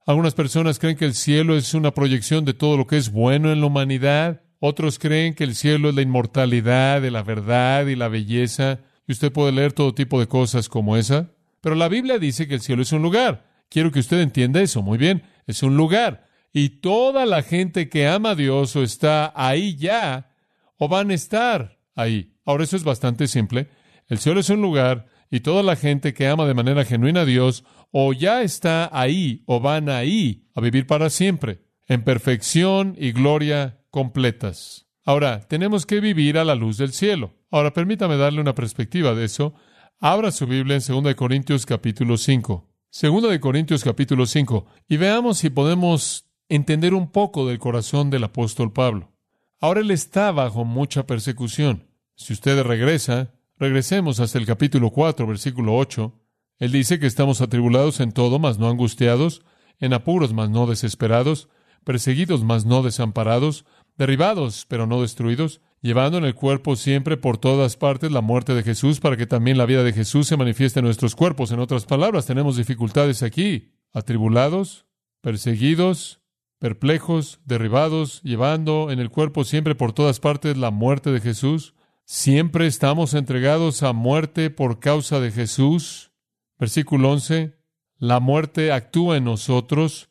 Algunas 0.07 0.33
personas 0.33 0.79
creen 0.79 0.97
que 0.97 1.05
el 1.05 1.13
cielo 1.13 1.59
es 1.59 1.75
una 1.75 1.93
proyección 1.93 2.47
de 2.47 2.55
todo 2.55 2.79
lo 2.79 2.87
que 2.87 2.97
es 2.97 3.13
bueno 3.13 3.53
en 3.53 3.61
la 3.61 3.67
humanidad. 3.67 4.41
Otros 4.61 4.99
creen 4.99 5.35
que 5.35 5.45
el 5.45 5.55
cielo 5.55 5.91
es 5.91 5.95
la 5.95 6.01
inmortalidad 6.01 7.03
de 7.03 7.11
la 7.11 7.23
verdad 7.23 7.85
y 7.85 7.97
la 7.97 8.09
belleza. 8.09 8.81
Y 9.07 9.13
usted 9.13 9.31
puede 9.31 9.53
leer 9.53 9.75
todo 9.75 9.93
tipo 9.95 10.21
de 10.21 10.27
cosas 10.27 10.71
como 10.71 10.97
esa. 10.97 11.33
Pero 11.61 11.75
la 11.75 11.91
Biblia 11.91 12.19
dice 12.19 12.49
que 12.49 12.55
el 12.55 12.63
cielo 12.63 12.81
es 12.81 12.93
un 12.93 13.03
lugar. 13.03 13.45
Quiero 13.69 13.93
que 13.93 14.01
usted 14.01 14.21
entienda 14.21 14.63
eso. 14.63 14.81
Muy 14.81 14.97
bien, 14.97 15.25
es 15.47 15.63
un 15.63 15.77
lugar. 15.77 16.30
Y 16.53 16.81
toda 16.81 17.27
la 17.27 17.43
gente 17.43 17.89
que 17.89 18.07
ama 18.09 18.31
a 18.31 18.35
Dios 18.35 18.75
o 18.77 18.83
está 18.83 19.33
ahí 19.35 19.77
ya, 19.77 20.35
o 20.77 20.89
van 20.89 21.11
a 21.11 21.15
estar 21.15 21.79
ahí. 21.95 22.35
Ahora 22.45 22.65
eso 22.65 22.77
es 22.77 22.85
bastante 22.85 23.29
simple. 23.29 23.69
El 24.09 24.19
cielo 24.19 24.41
es 24.41 24.51
un 24.51 24.61
lugar 24.61 25.07
y 25.31 25.41
toda 25.41 25.63
la 25.63 25.77
gente 25.77 26.13
que 26.13 26.27
ama 26.27 26.47
de 26.47 26.55
manera 26.55 26.85
genuina 26.85 27.21
a 27.21 27.25
Dios 27.25 27.65
o 27.93 28.13
ya 28.13 28.43
está 28.43 28.89
ahí 28.93 29.45
o 29.47 29.61
van 29.61 29.89
ahí 29.89 30.49
a 30.55 30.61
vivir 30.61 30.87
para 30.87 31.11
siempre, 31.11 31.61
en 31.87 32.03
perfección 32.03 32.97
y 32.99 33.13
gloria 33.13 33.81
completas. 33.91 34.87
Ahora, 35.05 35.41
tenemos 35.41 35.87
que 35.87 36.01
vivir 36.01 36.39
a 36.39 36.45
la 36.45 36.55
luz 36.55 36.77
del 36.77 36.93
cielo. 36.93 37.35
Ahora, 37.51 37.73
permítame 37.73 38.17
darle 38.17 38.41
una 38.41 38.55
perspectiva 38.55 39.15
de 39.15 39.25
eso. 39.25 39.55
Abra 39.99 40.31
su 40.31 40.47
Biblia 40.47 40.77
en 40.77 41.05
2 41.05 41.15
Corintios 41.15 41.67
capítulo 41.67 42.17
5. 42.17 42.69
2 43.03 43.39
Corintios 43.39 43.83
capítulo 43.83 44.27
5. 44.27 44.67
Y 44.89 44.97
veamos 44.97 45.39
si 45.39 45.51
podemos 45.51 46.30
entender 46.51 46.95
un 46.95 47.11
poco 47.11 47.47
del 47.47 47.59
corazón 47.59 48.11
del 48.11 48.25
apóstol 48.25 48.73
Pablo. 48.73 49.13
Ahora 49.61 49.81
él 49.81 49.91
está 49.93 50.33
bajo 50.33 50.65
mucha 50.65 51.07
persecución. 51.07 51.87
Si 52.17 52.33
usted 52.33 52.63
regresa, 52.65 53.33
regresemos 53.57 54.19
hasta 54.19 54.37
el 54.39 54.47
capítulo 54.47 54.91
4, 54.91 55.27
versículo 55.27 55.77
8. 55.77 56.13
Él 56.59 56.73
dice 56.73 56.99
que 56.99 57.07
estamos 57.07 57.41
atribulados 57.41 58.01
en 58.01 58.13
todo, 58.13 58.39
mas 58.41 58.59
no 58.59 58.69
angustiados, 58.69 59.43
en 59.79 59.95
apuros, 59.95 60.33
mas 60.33 60.51
no 60.51 60.67
desesperados, 60.67 61.49
perseguidos, 61.85 62.43
mas 62.43 62.67
no 62.67 62.83
desamparados, 62.83 63.65
derribados, 63.97 64.67
pero 64.69 64.89
no 64.89 65.01
destruidos, 65.03 65.61
llevando 65.83 66.19
en 66.19 66.25
el 66.25 66.35
cuerpo 66.35 66.75
siempre 66.75 67.17
por 67.17 67.39
todas 67.39 67.77
partes 67.77 68.11
la 68.11 68.23
muerte 68.23 68.55
de 68.55 68.65
Jesús, 68.65 68.99
para 68.99 69.17
que 69.17 69.27
también 69.27 69.57
la 69.57 69.67
vida 69.67 69.85
de 69.85 69.93
Jesús 69.93 70.27
se 70.27 70.37
manifieste 70.37 70.81
en 70.81 70.87
nuestros 70.87 71.15
cuerpos. 71.15 71.53
En 71.53 71.61
otras 71.61 71.87
palabras, 71.87 72.27
tenemos 72.27 72.57
dificultades 72.57 73.23
aquí, 73.23 73.71
atribulados, 73.93 74.87
perseguidos, 75.21 76.20
perplejos, 76.61 77.41
derribados, 77.45 78.23
llevando 78.23 78.93
en 78.93 79.01
el 79.01 79.11
cuerpo 79.11 79.43
siempre 79.45 79.75
por 79.75 79.93
todas 79.93 80.21
partes 80.21 80.57
la 80.57 80.71
muerte 80.71 81.11
de 81.11 81.21
Jesús. 81.21 81.75
Siempre 82.05 82.67
estamos 82.67 83.15
entregados 83.15 83.83
a 83.83 83.93
muerte 83.93 84.51
por 84.51 84.79
causa 84.79 85.19
de 85.19 85.33
Jesús. 85.33 86.13
Versículo 86.59 87.11
11. 87.11 87.57
La 87.97 88.21
muerte 88.21 88.73
actúa 88.73 89.17
en 89.17 89.25
nosotros 89.25 90.11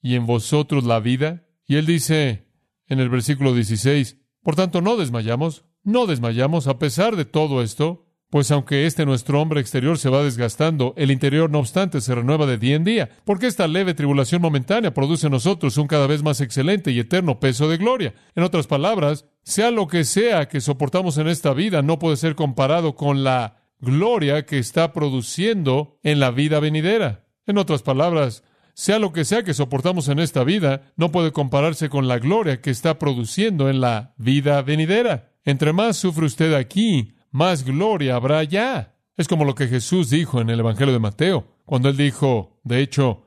y 0.00 0.14
en 0.14 0.24
vosotros 0.24 0.84
la 0.84 1.00
vida. 1.00 1.46
Y 1.66 1.76
él 1.76 1.84
dice 1.84 2.46
en 2.86 3.00
el 3.00 3.10
versículo 3.10 3.52
16, 3.52 4.16
por 4.42 4.56
tanto 4.56 4.80
no 4.80 4.96
desmayamos, 4.96 5.64
no 5.82 6.06
desmayamos 6.06 6.68
a 6.68 6.78
pesar 6.78 7.16
de 7.16 7.24
todo 7.24 7.62
esto, 7.62 8.07
pues 8.30 8.50
aunque 8.50 8.86
este 8.86 9.06
nuestro 9.06 9.40
hombre 9.40 9.60
exterior 9.60 9.98
se 9.98 10.10
va 10.10 10.22
desgastando, 10.22 10.92
el 10.96 11.10
interior 11.10 11.50
no 11.50 11.60
obstante 11.60 12.00
se 12.00 12.14
renueva 12.14 12.46
de 12.46 12.58
día 12.58 12.76
en 12.76 12.84
día, 12.84 13.08
porque 13.24 13.46
esta 13.46 13.66
leve 13.66 13.94
tribulación 13.94 14.42
momentánea 14.42 14.92
produce 14.92 15.26
en 15.26 15.32
nosotros 15.32 15.76
un 15.78 15.86
cada 15.86 16.06
vez 16.06 16.22
más 16.22 16.40
excelente 16.40 16.90
y 16.90 16.98
eterno 16.98 17.40
peso 17.40 17.68
de 17.68 17.78
gloria. 17.78 18.14
En 18.34 18.42
otras 18.42 18.66
palabras, 18.66 19.24
sea 19.42 19.70
lo 19.70 19.88
que 19.88 20.04
sea 20.04 20.48
que 20.48 20.60
soportamos 20.60 21.16
en 21.16 21.28
esta 21.28 21.54
vida, 21.54 21.80
no 21.80 21.98
puede 21.98 22.16
ser 22.16 22.34
comparado 22.34 22.94
con 22.94 23.24
la 23.24 23.62
gloria 23.80 24.44
que 24.44 24.58
está 24.58 24.92
produciendo 24.92 25.98
en 26.02 26.20
la 26.20 26.30
vida 26.30 26.60
venidera. 26.60 27.24
En 27.46 27.56
otras 27.56 27.82
palabras, 27.82 28.44
sea 28.74 28.98
lo 28.98 29.12
que 29.12 29.24
sea 29.24 29.42
que 29.42 29.54
soportamos 29.54 30.08
en 30.08 30.18
esta 30.18 30.44
vida, 30.44 30.92
no 30.96 31.10
puede 31.10 31.32
compararse 31.32 31.88
con 31.88 32.06
la 32.08 32.18
gloria 32.18 32.60
que 32.60 32.70
está 32.70 32.98
produciendo 32.98 33.70
en 33.70 33.80
la 33.80 34.14
vida 34.18 34.60
venidera. 34.62 35.32
Entre 35.44 35.72
más 35.72 35.96
sufre 35.96 36.26
usted 36.26 36.52
aquí, 36.54 37.14
más 37.38 37.64
gloria 37.64 38.16
habrá 38.16 38.42
ya. 38.42 38.96
Es 39.16 39.28
como 39.28 39.44
lo 39.44 39.54
que 39.54 39.68
Jesús 39.68 40.10
dijo 40.10 40.40
en 40.40 40.50
el 40.50 40.58
Evangelio 40.58 40.92
de 40.92 40.98
Mateo, 40.98 41.46
cuando 41.64 41.88
él 41.88 41.96
dijo, 41.96 42.60
de 42.64 42.82
hecho, 42.82 43.26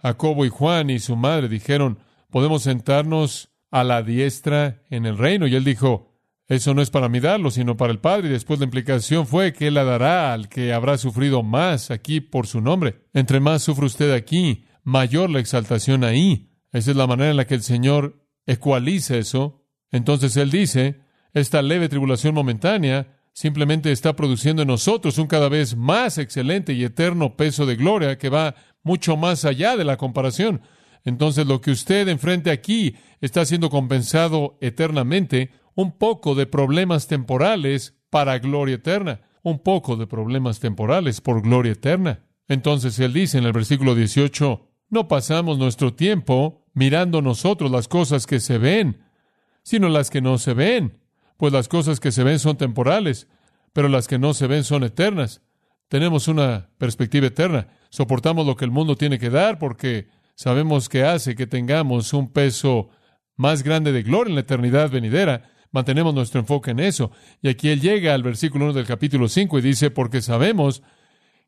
Jacobo 0.00 0.46
y 0.46 0.48
Juan 0.48 0.90
y 0.90 1.00
su 1.00 1.16
madre 1.16 1.48
dijeron, 1.48 1.98
podemos 2.30 2.62
sentarnos 2.62 3.50
a 3.72 3.82
la 3.82 4.02
diestra 4.02 4.84
en 4.90 5.06
el 5.06 5.18
reino. 5.18 5.48
Y 5.48 5.56
él 5.56 5.64
dijo, 5.64 6.14
eso 6.46 6.72
no 6.72 6.82
es 6.82 6.90
para 6.90 7.08
mí 7.08 7.18
darlo, 7.18 7.50
sino 7.50 7.76
para 7.76 7.92
el 7.92 7.98
Padre. 7.98 8.28
Y 8.28 8.30
después 8.30 8.60
la 8.60 8.64
implicación 8.64 9.26
fue 9.26 9.52
que 9.52 9.66
él 9.66 9.74
la 9.74 9.82
dará 9.82 10.32
al 10.32 10.48
que 10.48 10.72
habrá 10.72 10.96
sufrido 10.96 11.42
más 11.42 11.90
aquí 11.90 12.20
por 12.20 12.46
su 12.46 12.60
nombre. 12.60 13.06
Entre 13.12 13.40
más 13.40 13.64
sufre 13.64 13.86
usted 13.86 14.12
aquí, 14.14 14.66
mayor 14.84 15.30
la 15.30 15.40
exaltación 15.40 16.04
ahí. 16.04 16.52
Esa 16.70 16.92
es 16.92 16.96
la 16.96 17.08
manera 17.08 17.32
en 17.32 17.36
la 17.36 17.46
que 17.46 17.54
el 17.54 17.62
Señor 17.62 18.24
ecualiza 18.46 19.16
eso. 19.16 19.64
Entonces 19.90 20.36
él 20.36 20.52
dice, 20.52 21.00
esta 21.32 21.60
leve 21.60 21.88
tribulación 21.88 22.34
momentánea 22.34 23.17
simplemente 23.38 23.92
está 23.92 24.16
produciendo 24.16 24.62
en 24.62 24.68
nosotros 24.68 25.16
un 25.16 25.28
cada 25.28 25.48
vez 25.48 25.76
más 25.76 26.18
excelente 26.18 26.72
y 26.72 26.82
eterno 26.82 27.36
peso 27.36 27.66
de 27.66 27.76
gloria 27.76 28.18
que 28.18 28.30
va 28.30 28.56
mucho 28.82 29.16
más 29.16 29.44
allá 29.44 29.76
de 29.76 29.84
la 29.84 29.96
comparación. 29.96 30.60
Entonces 31.04 31.46
lo 31.46 31.60
que 31.60 31.70
usted 31.70 32.08
enfrente 32.08 32.50
aquí 32.50 32.96
está 33.20 33.44
siendo 33.44 33.70
compensado 33.70 34.58
eternamente, 34.60 35.52
un 35.76 35.96
poco 35.96 36.34
de 36.34 36.46
problemas 36.46 37.06
temporales 37.06 37.96
para 38.10 38.40
gloria 38.40 38.74
eterna, 38.74 39.20
un 39.44 39.60
poco 39.60 39.94
de 39.94 40.08
problemas 40.08 40.58
temporales 40.58 41.20
por 41.20 41.40
gloria 41.40 41.74
eterna. 41.74 42.24
Entonces 42.48 42.98
él 42.98 43.12
dice 43.12 43.38
en 43.38 43.44
el 43.44 43.52
versículo 43.52 43.94
18, 43.94 44.68
no 44.90 45.06
pasamos 45.06 45.58
nuestro 45.58 45.94
tiempo 45.94 46.66
mirando 46.74 47.22
nosotros 47.22 47.70
las 47.70 47.86
cosas 47.86 48.26
que 48.26 48.40
se 48.40 48.58
ven, 48.58 49.04
sino 49.62 49.88
las 49.88 50.10
que 50.10 50.20
no 50.20 50.38
se 50.38 50.54
ven 50.54 50.98
pues 51.38 51.52
las 51.52 51.68
cosas 51.68 52.00
que 52.00 52.12
se 52.12 52.24
ven 52.24 52.38
son 52.38 52.58
temporales, 52.58 53.28
pero 53.72 53.88
las 53.88 54.06
que 54.08 54.18
no 54.18 54.34
se 54.34 54.46
ven 54.46 54.64
son 54.64 54.84
eternas. 54.84 55.40
Tenemos 55.88 56.28
una 56.28 56.68
perspectiva 56.76 57.28
eterna. 57.28 57.68
Soportamos 57.88 58.46
lo 58.46 58.56
que 58.56 58.66
el 58.66 58.70
mundo 58.70 58.96
tiene 58.96 59.18
que 59.18 59.30
dar 59.30 59.58
porque 59.58 60.08
sabemos 60.34 60.88
que 60.88 61.04
hace 61.04 61.34
que 61.34 61.46
tengamos 61.46 62.12
un 62.12 62.30
peso 62.30 62.90
más 63.36 63.62
grande 63.62 63.92
de 63.92 64.02
gloria 64.02 64.30
en 64.30 64.34
la 64.34 64.42
eternidad 64.42 64.90
venidera. 64.90 65.50
Mantenemos 65.70 66.12
nuestro 66.12 66.40
enfoque 66.40 66.72
en 66.72 66.80
eso. 66.80 67.12
Y 67.40 67.48
aquí 67.48 67.68
él 67.68 67.80
llega 67.80 68.14
al 68.14 68.24
versículo 68.24 68.64
1 68.66 68.74
del 68.74 68.86
capítulo 68.86 69.28
5 69.28 69.60
y 69.60 69.62
dice, 69.62 69.90
porque 69.90 70.20
sabemos 70.20 70.82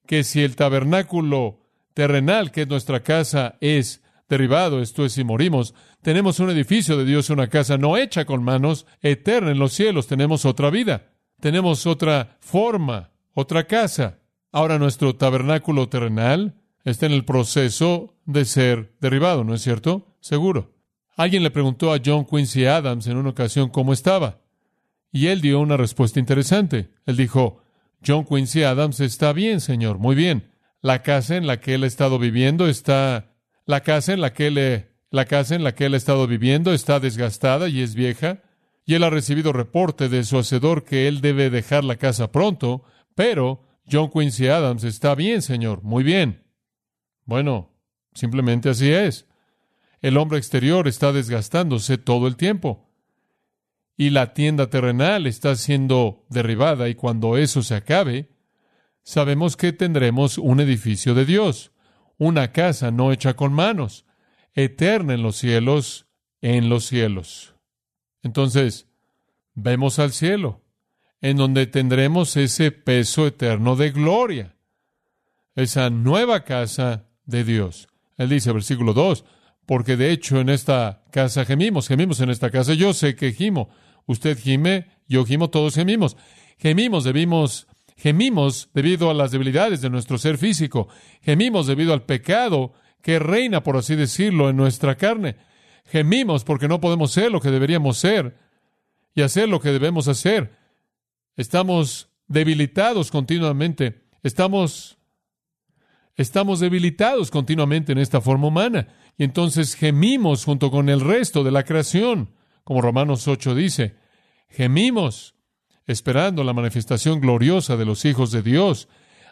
que 0.06 0.22
si 0.22 0.42
el 0.42 0.54
tabernáculo 0.56 1.58
terrenal, 1.94 2.52
que 2.52 2.62
es 2.62 2.68
nuestra 2.68 3.02
casa, 3.02 3.56
es 3.60 4.02
derribado, 4.28 4.80
esto 4.80 5.04
es 5.04 5.14
si 5.14 5.24
morimos, 5.24 5.74
tenemos 6.02 6.40
un 6.40 6.50
edificio 6.50 6.96
de 6.96 7.04
Dios, 7.04 7.30
una 7.30 7.48
casa 7.48 7.78
no 7.78 7.96
hecha 7.96 8.24
con 8.24 8.42
manos, 8.42 8.86
eterna 9.02 9.50
en 9.50 9.58
los 9.58 9.72
cielos, 9.72 10.06
tenemos 10.06 10.44
otra 10.44 10.70
vida, 10.70 11.12
tenemos 11.40 11.86
otra 11.86 12.36
forma, 12.40 13.10
otra 13.34 13.66
casa. 13.66 14.18
Ahora 14.52 14.78
nuestro 14.78 15.14
tabernáculo 15.14 15.88
terrenal 15.88 16.54
está 16.84 17.06
en 17.06 17.12
el 17.12 17.24
proceso 17.24 18.16
de 18.24 18.44
ser 18.44 18.94
derribado, 19.00 19.44
¿no 19.44 19.54
es 19.54 19.62
cierto? 19.62 20.16
Seguro. 20.20 20.74
Alguien 21.16 21.42
le 21.42 21.50
preguntó 21.50 21.92
a 21.92 22.00
John 22.04 22.24
Quincy 22.24 22.64
Adams 22.64 23.06
en 23.06 23.16
una 23.16 23.30
ocasión 23.30 23.68
cómo 23.68 23.92
estaba, 23.92 24.40
y 25.12 25.26
él 25.26 25.40
dio 25.40 25.60
una 25.60 25.76
respuesta 25.76 26.18
interesante. 26.18 26.90
Él 27.04 27.16
dijo, 27.16 27.62
John 28.06 28.24
Quincy 28.24 28.62
Adams 28.62 29.00
está 29.00 29.32
bien, 29.32 29.60
señor, 29.60 29.98
muy 29.98 30.14
bien. 30.14 30.50
La 30.80 31.02
casa 31.02 31.36
en 31.36 31.46
la 31.46 31.60
que 31.60 31.74
él 31.74 31.84
ha 31.84 31.86
estado 31.86 32.18
viviendo 32.18 32.68
está 32.68 33.34
la 33.66 33.82
casa 33.82 34.14
en 34.14 34.20
la 34.20 34.32
que 34.32 34.46
él, 34.46 34.86
la 35.10 35.24
casa 35.24 35.54
en 35.54 35.64
la 35.64 35.74
que 35.74 35.86
él 35.86 35.94
ha 35.94 35.96
estado 35.96 36.26
viviendo 36.26 36.72
está 36.72 37.00
desgastada 37.00 37.68
y 37.68 37.80
es 37.82 37.94
vieja, 37.94 38.42
y 38.84 38.94
él 38.94 39.04
ha 39.04 39.10
recibido 39.10 39.52
reporte 39.52 40.08
de 40.08 40.24
su 40.24 40.38
hacedor 40.38 40.84
que 40.84 41.08
él 41.08 41.20
debe 41.20 41.50
dejar 41.50 41.84
la 41.84 41.96
casa 41.96 42.32
pronto, 42.32 42.84
pero 43.14 43.62
John 43.90 44.10
Quincy 44.10 44.48
Adams 44.48 44.84
está 44.84 45.14
bien, 45.14 45.42
señor, 45.42 45.82
muy 45.82 46.02
bien. 46.02 46.44
Bueno, 47.24 47.72
simplemente 48.14 48.70
así 48.70 48.90
es. 48.90 49.26
El 50.00 50.16
hombre 50.16 50.38
exterior 50.38 50.88
está 50.88 51.12
desgastándose 51.12 51.98
todo 51.98 52.26
el 52.26 52.36
tiempo. 52.36 52.88
Y 53.96 54.10
la 54.10 54.32
tienda 54.32 54.70
terrenal 54.70 55.26
está 55.26 55.54
siendo 55.56 56.24
derribada 56.30 56.88
y 56.88 56.94
cuando 56.94 57.36
eso 57.36 57.62
se 57.62 57.74
acabe, 57.74 58.30
sabemos 59.02 59.56
que 59.56 59.72
tendremos 59.72 60.38
un 60.38 60.60
edificio 60.60 61.14
de 61.14 61.26
Dios 61.26 61.72
una 62.20 62.52
casa 62.52 62.90
no 62.90 63.12
hecha 63.12 63.34
con 63.34 63.54
manos, 63.54 64.04
eterna 64.54 65.14
en 65.14 65.22
los 65.22 65.36
cielos, 65.36 66.06
en 66.40 66.68
los 66.68 66.86
cielos. 66.86 67.54
Entonces, 68.22 68.86
vemos 69.54 69.98
al 69.98 70.12
cielo, 70.12 70.62
en 71.20 71.36
donde 71.36 71.66
tendremos 71.66 72.36
ese 72.36 72.70
peso 72.72 73.26
eterno 73.26 73.76
de 73.76 73.90
gloria, 73.90 74.56
esa 75.54 75.90
nueva 75.90 76.44
casa 76.44 77.06
de 77.24 77.44
Dios. 77.44 77.88
Él 78.16 78.28
dice, 78.28 78.52
versículo 78.52 78.92
2, 78.92 79.24
porque 79.66 79.96
de 79.96 80.10
hecho 80.10 80.40
en 80.40 80.48
esta 80.48 81.04
casa 81.10 81.44
gemimos, 81.44 81.88
gemimos 81.88 82.20
en 82.20 82.30
esta 82.30 82.50
casa, 82.50 82.74
yo 82.74 82.92
sé 82.92 83.14
que 83.14 83.32
gimo, 83.32 83.70
usted 84.06 84.38
gime, 84.38 84.88
yo 85.06 85.24
gimo, 85.24 85.50
todos 85.50 85.74
gemimos. 85.74 86.16
Gemimos, 86.58 87.04
debimos 87.04 87.66
Gemimos 88.00 88.70
debido 88.72 89.10
a 89.10 89.14
las 89.14 89.30
debilidades 89.30 89.82
de 89.82 89.90
nuestro 89.90 90.16
ser 90.16 90.38
físico. 90.38 90.88
Gemimos 91.20 91.66
debido 91.66 91.92
al 91.92 92.04
pecado 92.04 92.72
que 93.02 93.18
reina, 93.18 93.62
por 93.62 93.76
así 93.76 93.96
decirlo, 93.96 94.50
en 94.50 94.56
nuestra 94.56 94.96
carne. 94.96 95.36
Gemimos 95.86 96.44
porque 96.44 96.68
no 96.68 96.80
podemos 96.80 97.12
ser 97.12 97.32
lo 97.32 97.40
que 97.40 97.50
deberíamos 97.50 97.98
ser 97.98 98.36
y 99.14 99.22
hacer 99.22 99.48
lo 99.48 99.60
que 99.60 99.70
debemos 99.70 100.08
hacer. 100.08 100.56
Estamos 101.36 102.08
debilitados 102.28 103.10
continuamente. 103.10 104.04
Estamos 104.22 104.98
estamos 106.16 106.60
debilitados 106.60 107.30
continuamente 107.30 107.92
en 107.92 107.98
esta 107.98 108.20
forma 108.20 108.48
humana 108.48 108.88
y 109.16 109.24
entonces 109.24 109.74
gemimos 109.74 110.44
junto 110.44 110.70
con 110.70 110.90
el 110.90 111.00
resto 111.00 111.42
de 111.44 111.50
la 111.50 111.64
creación, 111.64 112.34
como 112.62 112.82
Romanos 112.82 113.26
8 113.26 113.54
dice, 113.54 113.96
gemimos 114.50 115.34
esperando 115.86 116.44
la 116.44 116.52
manifestación 116.52 117.20
gloriosa 117.20 117.76
de 117.76 117.86
los 117.86 118.04
hijos 118.04 118.32
de 118.32 118.42
Dios, 118.42 118.88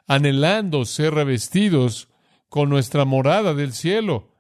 anhelando 0.07 0.85
ser 0.87 1.15
revestidos 1.15 2.08
con 2.49 2.71
nuestra 2.71 3.05
morada 3.05 3.55
del 3.55 3.73
cielo. 3.73 4.31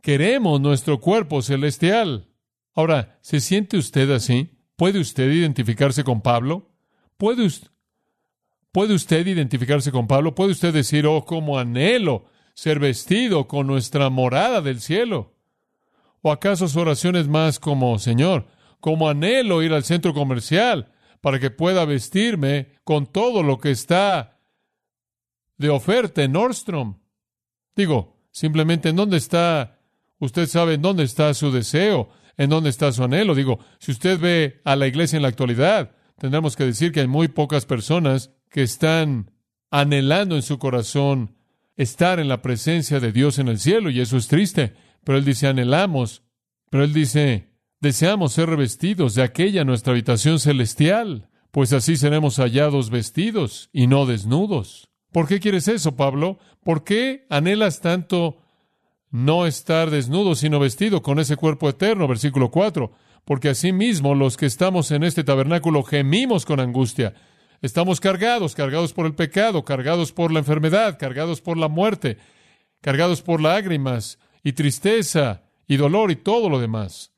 Queremos 0.00 0.60
nuestro 0.60 1.00
cuerpo 1.00 1.42
celestial. 1.42 2.28
Ahora, 2.74 3.18
¿se 3.22 3.40
siente 3.40 3.76
usted 3.76 4.10
así? 4.10 4.50
¿Puede 4.76 5.00
usted 5.00 5.30
identificarse 5.30 6.04
con 6.04 6.20
Pablo? 6.20 6.70
¿Puede, 7.16 7.48
¿Puede 8.72 8.94
usted 8.94 9.26
identificarse 9.26 9.92
con 9.92 10.06
Pablo? 10.06 10.34
¿Puede 10.34 10.52
usted 10.52 10.74
decir, 10.74 11.06
oh, 11.06 11.24
cómo 11.24 11.58
anhelo 11.58 12.26
ser 12.54 12.80
vestido 12.80 13.46
con 13.46 13.66
nuestra 13.66 14.10
morada 14.10 14.60
del 14.60 14.80
cielo? 14.80 15.34
¿O 16.22 16.32
acaso 16.32 16.68
su 16.68 16.80
oración 16.80 17.16
es 17.16 17.28
más 17.28 17.58
como, 17.60 17.98
Señor, 17.98 18.46
como 18.80 19.08
anhelo 19.08 19.62
ir 19.62 19.72
al 19.72 19.84
centro 19.84 20.12
comercial 20.12 20.92
para 21.20 21.38
que 21.38 21.50
pueda 21.50 21.84
vestirme 21.84 22.72
con 22.84 23.06
todo 23.06 23.42
lo 23.42 23.58
que 23.58 23.70
está 23.70 24.40
de 25.56 25.70
oferta 25.70 26.22
en 26.22 26.32
Nordstrom? 26.32 27.03
Digo, 27.76 28.16
simplemente 28.30 28.88
en 28.88 28.96
dónde 28.96 29.16
está, 29.16 29.78
usted 30.18 30.46
sabe 30.46 30.74
en 30.74 30.82
dónde 30.82 31.04
está 31.04 31.32
su 31.34 31.50
deseo, 31.50 32.10
en 32.36 32.50
dónde 32.50 32.70
está 32.70 32.92
su 32.92 33.04
anhelo. 33.04 33.34
Digo, 33.34 33.58
si 33.78 33.92
usted 33.92 34.18
ve 34.18 34.60
a 34.64 34.76
la 34.76 34.86
iglesia 34.86 35.16
en 35.16 35.22
la 35.22 35.28
actualidad, 35.28 35.92
tendremos 36.18 36.56
que 36.56 36.64
decir 36.64 36.92
que 36.92 37.00
hay 37.00 37.06
muy 37.06 37.28
pocas 37.28 37.66
personas 37.66 38.30
que 38.50 38.62
están 38.62 39.30
anhelando 39.70 40.36
en 40.36 40.42
su 40.42 40.58
corazón 40.58 41.36
estar 41.76 42.20
en 42.20 42.28
la 42.28 42.42
presencia 42.42 43.00
de 43.00 43.12
Dios 43.12 43.38
en 43.38 43.48
el 43.48 43.58
cielo, 43.58 43.90
y 43.90 44.00
eso 44.00 44.16
es 44.16 44.28
triste. 44.28 44.74
Pero 45.02 45.18
él 45.18 45.24
dice, 45.24 45.48
anhelamos, 45.48 46.22
pero 46.70 46.84
él 46.84 46.92
dice, 46.92 47.50
deseamos 47.80 48.32
ser 48.32 48.48
revestidos 48.48 49.14
de 49.14 49.22
aquella 49.22 49.64
nuestra 49.64 49.92
habitación 49.92 50.38
celestial, 50.38 51.28
pues 51.50 51.72
así 51.72 51.96
seremos 51.96 52.36
hallados 52.36 52.90
vestidos 52.90 53.68
y 53.72 53.86
no 53.86 54.06
desnudos. 54.06 54.90
¿Por 55.14 55.28
qué 55.28 55.38
quieres 55.38 55.68
eso, 55.68 55.94
Pablo? 55.94 56.40
¿Por 56.64 56.82
qué 56.82 57.24
anhelas 57.30 57.80
tanto 57.80 58.38
no 59.12 59.46
estar 59.46 59.90
desnudo, 59.90 60.34
sino 60.34 60.58
vestido 60.58 61.02
con 61.02 61.20
ese 61.20 61.36
cuerpo 61.36 61.68
eterno? 61.68 62.08
Versículo 62.08 62.50
4. 62.50 62.90
Porque 63.24 63.50
asimismo 63.50 64.16
los 64.16 64.36
que 64.36 64.46
estamos 64.46 64.90
en 64.90 65.04
este 65.04 65.22
tabernáculo 65.22 65.84
gemimos 65.84 66.44
con 66.44 66.58
angustia. 66.58 67.14
Estamos 67.62 68.00
cargados, 68.00 68.56
cargados 68.56 68.92
por 68.92 69.06
el 69.06 69.14
pecado, 69.14 69.64
cargados 69.64 70.10
por 70.10 70.32
la 70.32 70.40
enfermedad, 70.40 70.98
cargados 70.98 71.40
por 71.40 71.58
la 71.58 71.68
muerte, 71.68 72.18
cargados 72.80 73.22
por 73.22 73.40
lágrimas 73.40 74.18
y 74.42 74.54
tristeza 74.54 75.44
y 75.68 75.76
dolor 75.76 76.10
y 76.10 76.16
todo 76.16 76.50
lo 76.50 76.58
demás. 76.58 77.12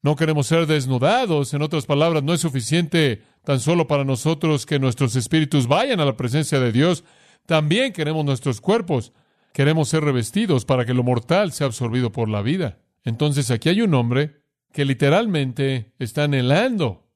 No 0.00 0.16
queremos 0.16 0.46
ser 0.46 0.66
desnudados, 0.66 1.52
en 1.52 1.60
otras 1.60 1.84
palabras, 1.84 2.22
no 2.22 2.32
es 2.32 2.40
suficiente 2.40 3.24
tan 3.44 3.60
solo 3.60 3.86
para 3.86 4.04
nosotros 4.04 4.64
que 4.64 4.78
nuestros 4.78 5.16
espíritus 5.16 5.66
vayan 5.66 6.00
a 6.00 6.06
la 6.06 6.16
presencia 6.16 6.60
de 6.60 6.72
Dios, 6.72 7.04
también 7.46 7.92
queremos 7.92 8.24
nuestros 8.24 8.60
cuerpos. 8.60 9.12
Queremos 9.52 9.88
ser 9.88 10.04
revestidos 10.04 10.64
para 10.64 10.84
que 10.84 10.94
lo 10.94 11.02
mortal 11.02 11.52
sea 11.52 11.66
absorbido 11.66 12.12
por 12.12 12.28
la 12.28 12.42
vida. 12.42 12.78
Entonces 13.04 13.50
aquí 13.50 13.68
hay 13.68 13.80
un 13.80 13.94
hombre 13.94 14.42
que 14.72 14.84
literalmente 14.84 15.94
está 15.98 16.24
anhelando 16.24 17.08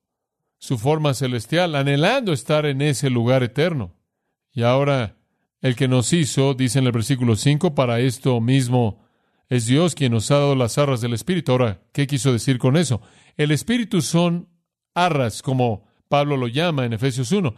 su 0.57 0.79
forma 0.79 1.15
celestial, 1.15 1.75
anhelando 1.75 2.33
estar 2.33 2.65
en 2.67 2.81
ese 2.81 3.11
lugar 3.11 3.43
eterno. 3.43 3.95
Y 4.53 4.63
ahora, 4.63 5.17
el 5.61 5.77
que 5.77 5.89
nos 5.89 6.13
hizo, 6.13 6.55
dice 6.55 6.79
en 6.79 6.87
el 6.87 6.93
versículo 6.93 7.37
5, 7.37 7.75
para 7.75 8.01
esto 8.01 8.41
mismo 8.41 9.05
es 9.49 9.67
Dios 9.67 9.95
quien 9.95 10.13
nos 10.13 10.31
ha 10.31 10.37
dado 10.37 10.55
las 10.55 10.79
arras 10.79 11.01
del 11.01 11.13
Espíritu. 11.13 11.53
Ahora, 11.53 11.83
¿qué 11.93 12.07
quiso 12.07 12.33
decir 12.33 12.59
con 12.59 12.77
eso? 12.77 13.03
El 13.37 13.51
Espíritu 13.51 14.01
son 14.01 14.49
arras, 14.95 15.43
como 15.43 15.85
Pablo 16.09 16.37
lo 16.37 16.47
llama 16.47 16.85
en 16.85 16.93
Efesios 16.93 17.33
1. 17.33 17.55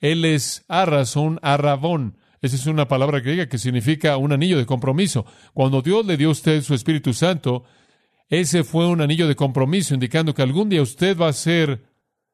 Él 0.00 0.24
es 0.24 0.64
arras 0.68 1.16
un 1.16 1.38
arrabón. 1.42 2.16
Esa 2.40 2.56
es 2.56 2.66
una 2.66 2.86
palabra 2.86 3.20
griega 3.20 3.48
que 3.48 3.58
significa 3.58 4.16
un 4.16 4.32
anillo 4.32 4.58
de 4.58 4.66
compromiso. 4.66 5.26
Cuando 5.54 5.82
Dios 5.82 6.06
le 6.06 6.16
dio 6.16 6.28
a 6.28 6.32
usted 6.32 6.62
su 6.62 6.74
Espíritu 6.74 7.12
Santo, 7.12 7.64
ese 8.28 8.62
fue 8.62 8.86
un 8.86 9.00
anillo 9.00 9.26
de 9.26 9.34
compromiso, 9.34 9.94
indicando 9.94 10.34
que 10.34 10.42
algún 10.42 10.68
día 10.68 10.82
usted 10.82 11.16
va 11.16 11.28
a 11.28 11.32
ser 11.32 11.84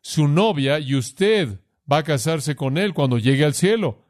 su 0.00 0.28
novia 0.28 0.78
y 0.78 0.94
usted 0.94 1.60
va 1.90 1.98
a 1.98 2.02
casarse 2.02 2.56
con 2.56 2.76
él 2.76 2.92
cuando 2.92 3.18
llegue 3.18 3.44
al 3.44 3.54
cielo. 3.54 4.04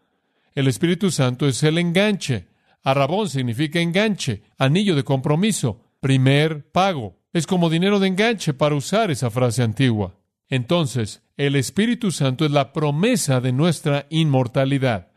El 0.54 0.66
Espíritu 0.66 1.10
Santo 1.10 1.46
es 1.46 1.62
el 1.62 1.78
enganche. 1.78 2.48
Arrabón 2.82 3.28
significa 3.28 3.80
enganche, 3.80 4.42
anillo 4.58 4.96
de 4.96 5.04
compromiso, 5.04 5.80
primer 6.00 6.70
pago. 6.70 7.18
Es 7.32 7.46
como 7.46 7.70
dinero 7.70 7.98
de 8.00 8.08
enganche 8.08 8.54
para 8.54 8.74
usar 8.74 9.10
esa 9.10 9.30
frase 9.30 9.62
antigua. 9.62 10.16
Entonces, 10.48 11.22
el 11.36 11.56
Espíritu 11.56 12.10
Santo 12.10 12.44
es 12.44 12.50
la 12.50 12.72
promesa 12.72 13.40
de 13.40 13.52
nuestra 13.52 14.06
inmortalidad, 14.10 15.12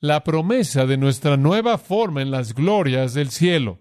la 0.00 0.24
promesa 0.24 0.86
de 0.86 0.96
nuestra 0.96 1.36
nueva 1.36 1.78
forma 1.78 2.22
en 2.22 2.30
las 2.30 2.54
glorias 2.54 3.14
del 3.14 3.30
cielo. 3.30 3.80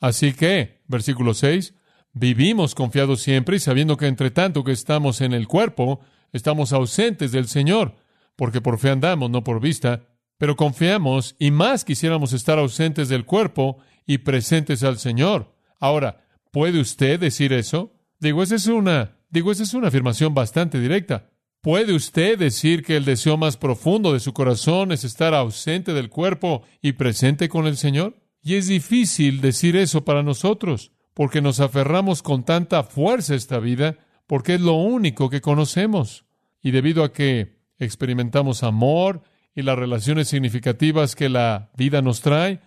Así 0.00 0.32
que, 0.32 0.82
versículo 0.88 1.32
6, 1.32 1.74
vivimos 2.12 2.74
confiados 2.74 3.22
siempre 3.22 3.56
y 3.56 3.60
sabiendo 3.60 3.96
que 3.96 4.06
entre 4.06 4.30
tanto 4.30 4.64
que 4.64 4.72
estamos 4.72 5.20
en 5.20 5.32
el 5.32 5.48
cuerpo, 5.48 6.00
estamos 6.32 6.72
ausentes 6.72 7.32
del 7.32 7.48
Señor, 7.48 7.96
porque 8.36 8.60
por 8.60 8.78
fe 8.78 8.90
andamos, 8.90 9.30
no 9.30 9.44
por 9.44 9.60
vista, 9.60 10.08
pero 10.38 10.56
confiamos 10.56 11.36
y 11.38 11.50
más 11.50 11.84
quisiéramos 11.84 12.32
estar 12.32 12.58
ausentes 12.58 13.08
del 13.08 13.24
cuerpo 13.24 13.78
y 14.04 14.18
presentes 14.18 14.82
al 14.82 14.98
Señor. 14.98 15.54
Ahora, 15.78 16.24
¿puede 16.50 16.80
usted 16.80 17.20
decir 17.20 17.52
eso? 17.52 17.94
Digo, 18.18 18.42
esa 18.42 18.56
es 18.56 18.66
una 18.66 19.16
Digo, 19.32 19.50
esa 19.50 19.62
es 19.62 19.72
una 19.72 19.88
afirmación 19.88 20.34
bastante 20.34 20.78
directa. 20.78 21.30
¿Puede 21.62 21.94
usted 21.94 22.38
decir 22.38 22.84
que 22.84 22.96
el 22.96 23.06
deseo 23.06 23.38
más 23.38 23.56
profundo 23.56 24.12
de 24.12 24.20
su 24.20 24.34
corazón 24.34 24.92
es 24.92 25.04
estar 25.04 25.32
ausente 25.32 25.94
del 25.94 26.10
cuerpo 26.10 26.64
y 26.82 26.92
presente 26.92 27.48
con 27.48 27.66
el 27.66 27.78
Señor? 27.78 28.20
Y 28.42 28.56
es 28.56 28.66
difícil 28.66 29.40
decir 29.40 29.74
eso 29.74 30.04
para 30.04 30.22
nosotros, 30.22 30.92
porque 31.14 31.40
nos 31.40 31.60
aferramos 31.60 32.22
con 32.22 32.44
tanta 32.44 32.82
fuerza 32.82 33.32
a 33.32 33.36
esta 33.36 33.58
vida, 33.58 33.96
porque 34.26 34.54
es 34.54 34.60
lo 34.60 34.74
único 34.74 35.30
que 35.30 35.40
conocemos. 35.40 36.26
Y 36.60 36.72
debido 36.72 37.02
a 37.02 37.14
que 37.14 37.58
experimentamos 37.78 38.62
amor 38.62 39.22
y 39.54 39.62
las 39.62 39.78
relaciones 39.78 40.28
significativas 40.28 41.16
que 41.16 41.30
la 41.30 41.70
vida 41.74 42.02
nos 42.02 42.20
trae, 42.20 42.60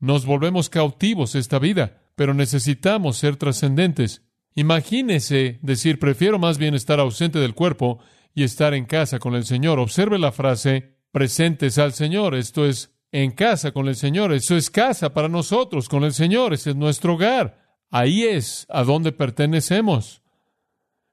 nos 0.00 0.26
volvemos 0.26 0.68
cautivos 0.68 1.36
a 1.36 1.38
esta 1.38 1.60
vida, 1.60 2.02
pero 2.16 2.34
necesitamos 2.34 3.18
ser 3.18 3.36
trascendentes 3.36 4.22
Imagínese 4.58 5.60
decir, 5.62 6.00
prefiero 6.00 6.36
más 6.40 6.58
bien 6.58 6.74
estar 6.74 6.98
ausente 6.98 7.38
del 7.38 7.54
cuerpo 7.54 8.00
y 8.34 8.42
estar 8.42 8.74
en 8.74 8.86
casa 8.86 9.20
con 9.20 9.36
el 9.36 9.44
Señor. 9.44 9.78
Observe 9.78 10.18
la 10.18 10.32
frase, 10.32 10.96
presentes 11.12 11.78
al 11.78 11.92
Señor. 11.92 12.34
Esto 12.34 12.66
es 12.66 12.92
en 13.12 13.30
casa 13.30 13.70
con 13.70 13.86
el 13.86 13.94
Señor. 13.94 14.32
Eso 14.32 14.56
es 14.56 14.68
casa 14.68 15.14
para 15.14 15.28
nosotros 15.28 15.88
con 15.88 16.02
el 16.02 16.12
Señor. 16.12 16.54
Ese 16.54 16.70
es 16.70 16.76
nuestro 16.76 17.14
hogar. 17.14 17.78
Ahí 17.88 18.24
es 18.24 18.66
a 18.68 18.82
donde 18.82 19.12
pertenecemos. 19.12 20.22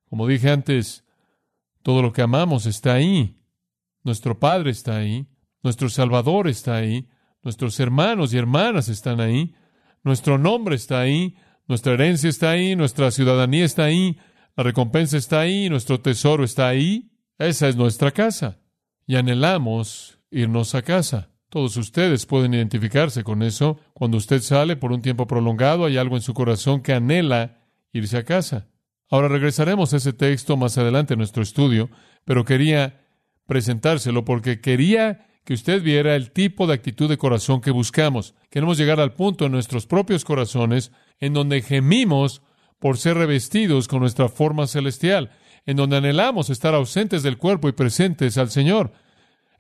Como 0.10 0.26
dije 0.26 0.50
antes, 0.50 1.06
todo 1.84 2.02
lo 2.02 2.14
que 2.14 2.24
amamos 2.24 2.66
está 2.66 2.94
ahí. 2.94 3.38
Nuestro 4.02 4.40
Padre 4.40 4.72
está 4.72 4.98
ahí. 4.98 5.28
Nuestro 5.62 5.90
Salvador 5.90 6.48
está 6.48 6.78
ahí. 6.78 7.10
Nuestros 7.44 7.80
hermanos 7.80 8.34
y 8.34 8.40
hermanas 8.40 8.90
están 8.90 9.22
ahí. 9.22 9.54
Nuestro 10.04 10.40
nombre 10.40 10.76
está 10.76 11.02
ahí. 11.02 11.36
Nuestra 11.68 11.94
herencia 11.94 12.30
está 12.30 12.52
ahí, 12.52 12.76
nuestra 12.76 13.10
ciudadanía 13.12 13.66
está 13.66 13.86
ahí, 13.86 14.18
la 14.56 14.64
recompensa 14.64 15.18
está 15.18 15.42
ahí, 15.42 15.70
nuestro 15.70 16.00
tesoro 16.00 16.44
está 16.44 16.68
ahí. 16.68 17.12
Esa 17.38 17.68
es 17.68 17.76
nuestra 17.76 18.12
casa. 18.12 18.60
Y 19.08 19.16
anhelamos 19.16 20.20
irnos 20.32 20.76
a 20.76 20.82
casa. 20.82 21.30
Todos 21.50 21.78
ustedes 21.78 22.26
pueden 22.26 22.54
identificarse 22.54 23.24
con 23.24 23.42
eso. 23.42 23.80
Cuando 23.94 24.18
usted 24.18 24.42
sale 24.42 24.76
por 24.76 24.92
un 24.92 25.02
tiempo 25.02 25.28
prolongado, 25.28 25.86
hay 25.86 25.98
algo 25.98 26.16
en 26.16 26.22
su 26.22 26.34
corazón 26.34 26.82
que 26.82 26.94
anhela 26.94 27.62
irse 27.94 28.18
a 28.18 28.24
casa. 28.24 28.68
Ahora 29.10 29.28
regresaremos 29.28 29.94
a 29.94 29.98
ese 29.98 30.14
texto 30.14 30.58
más 30.58 30.78
adelante 30.78 31.14
en 31.14 31.20
nuestro 31.20 31.44
estudio, 31.44 31.90
pero 32.26 32.44
quería 32.44 33.06
presentárselo 33.46 34.26
porque 34.26 34.60
quería 34.60 35.28
que 35.44 35.54
usted 35.54 35.82
viera 35.84 36.16
el 36.16 36.32
tipo 36.32 36.66
de 36.66 36.74
actitud 36.74 37.08
de 37.08 37.18
corazón 37.18 37.62
que 37.62 37.72
buscamos. 37.72 38.34
Queremos 38.50 38.78
llegar 38.78 39.00
al 39.00 39.14
punto 39.14 39.46
en 39.46 39.52
nuestros 39.52 39.86
propios 39.86 40.26
corazones 40.26 40.92
en 41.20 41.34
donde 41.34 41.62
gemimos 41.62 42.42
por 42.80 42.98
ser 42.98 43.18
revestidos 43.18 43.88
con 43.88 44.00
nuestra 44.00 44.30
forma 44.30 44.68
celestial, 44.68 45.32
en 45.66 45.78
donde 45.78 45.98
anhelamos 45.98 46.50
estar 46.50 46.76
ausentes 46.76 47.24
del 47.24 47.38
cuerpo 47.38 47.68
y 47.68 47.74
presentes 47.74 48.38
al 48.38 48.50
Señor, 48.50 48.94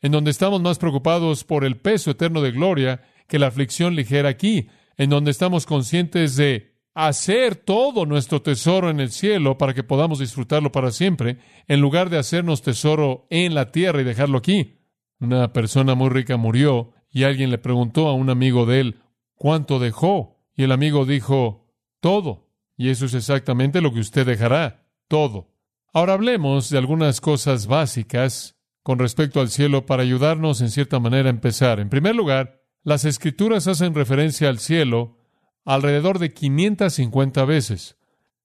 en 0.01 0.11
donde 0.11 0.31
estamos 0.31 0.61
más 0.61 0.77
preocupados 0.77 1.43
por 1.43 1.65
el 1.65 1.77
peso 1.77 2.11
eterno 2.11 2.41
de 2.41 2.51
gloria 2.51 3.01
que 3.27 3.39
la 3.39 3.47
aflicción 3.47 3.95
ligera 3.95 4.29
aquí, 4.29 4.67
en 4.97 5.09
donde 5.09 5.31
estamos 5.31 5.65
conscientes 5.65 6.35
de 6.35 6.75
hacer 6.93 7.55
todo 7.55 8.05
nuestro 8.05 8.41
tesoro 8.41 8.89
en 8.89 8.99
el 8.99 9.11
cielo 9.11 9.57
para 9.57 9.73
que 9.73 9.83
podamos 9.83 10.19
disfrutarlo 10.19 10.71
para 10.71 10.91
siempre, 10.91 11.39
en 11.67 11.81
lugar 11.81 12.09
de 12.09 12.17
hacernos 12.17 12.61
tesoro 12.61 13.27
en 13.29 13.53
la 13.53 13.71
tierra 13.71 14.01
y 14.01 14.05
dejarlo 14.05 14.37
aquí. 14.37 14.79
Una 15.19 15.51
persona 15.51 15.95
muy 15.95 16.09
rica 16.09 16.37
murió 16.37 16.93
y 17.09 17.23
alguien 17.23 17.49
le 17.49 17.57
preguntó 17.57 18.07
a 18.07 18.13
un 18.13 18.29
amigo 18.29 18.65
de 18.65 18.79
él, 18.79 19.01
¿cuánto 19.33 19.79
dejó? 19.79 20.35
Y 20.55 20.63
el 20.63 20.71
amigo 20.71 21.05
dijo, 21.05 21.67
todo. 21.99 22.49
Y 22.77 22.89
eso 22.89 23.05
es 23.05 23.13
exactamente 23.13 23.81
lo 23.81 23.93
que 23.93 23.99
usted 23.99 24.25
dejará, 24.25 24.87
todo. 25.07 25.53
Ahora 25.93 26.13
hablemos 26.13 26.69
de 26.69 26.77
algunas 26.77 27.21
cosas 27.21 27.67
básicas 27.67 28.57
con 28.83 28.99
respecto 28.99 29.39
al 29.39 29.49
cielo 29.49 29.85
para 29.85 30.03
ayudarnos 30.03 30.61
en 30.61 30.69
cierta 30.69 30.99
manera 30.99 31.29
a 31.29 31.31
empezar. 31.31 31.79
En 31.79 31.89
primer 31.89 32.15
lugar, 32.15 32.61
las 32.83 33.05
escrituras 33.05 33.67
hacen 33.67 33.95
referencia 33.95 34.49
al 34.49 34.59
cielo 34.59 35.17
alrededor 35.63 36.19
de 36.19 36.33
550 36.33 37.45
veces. 37.45 37.97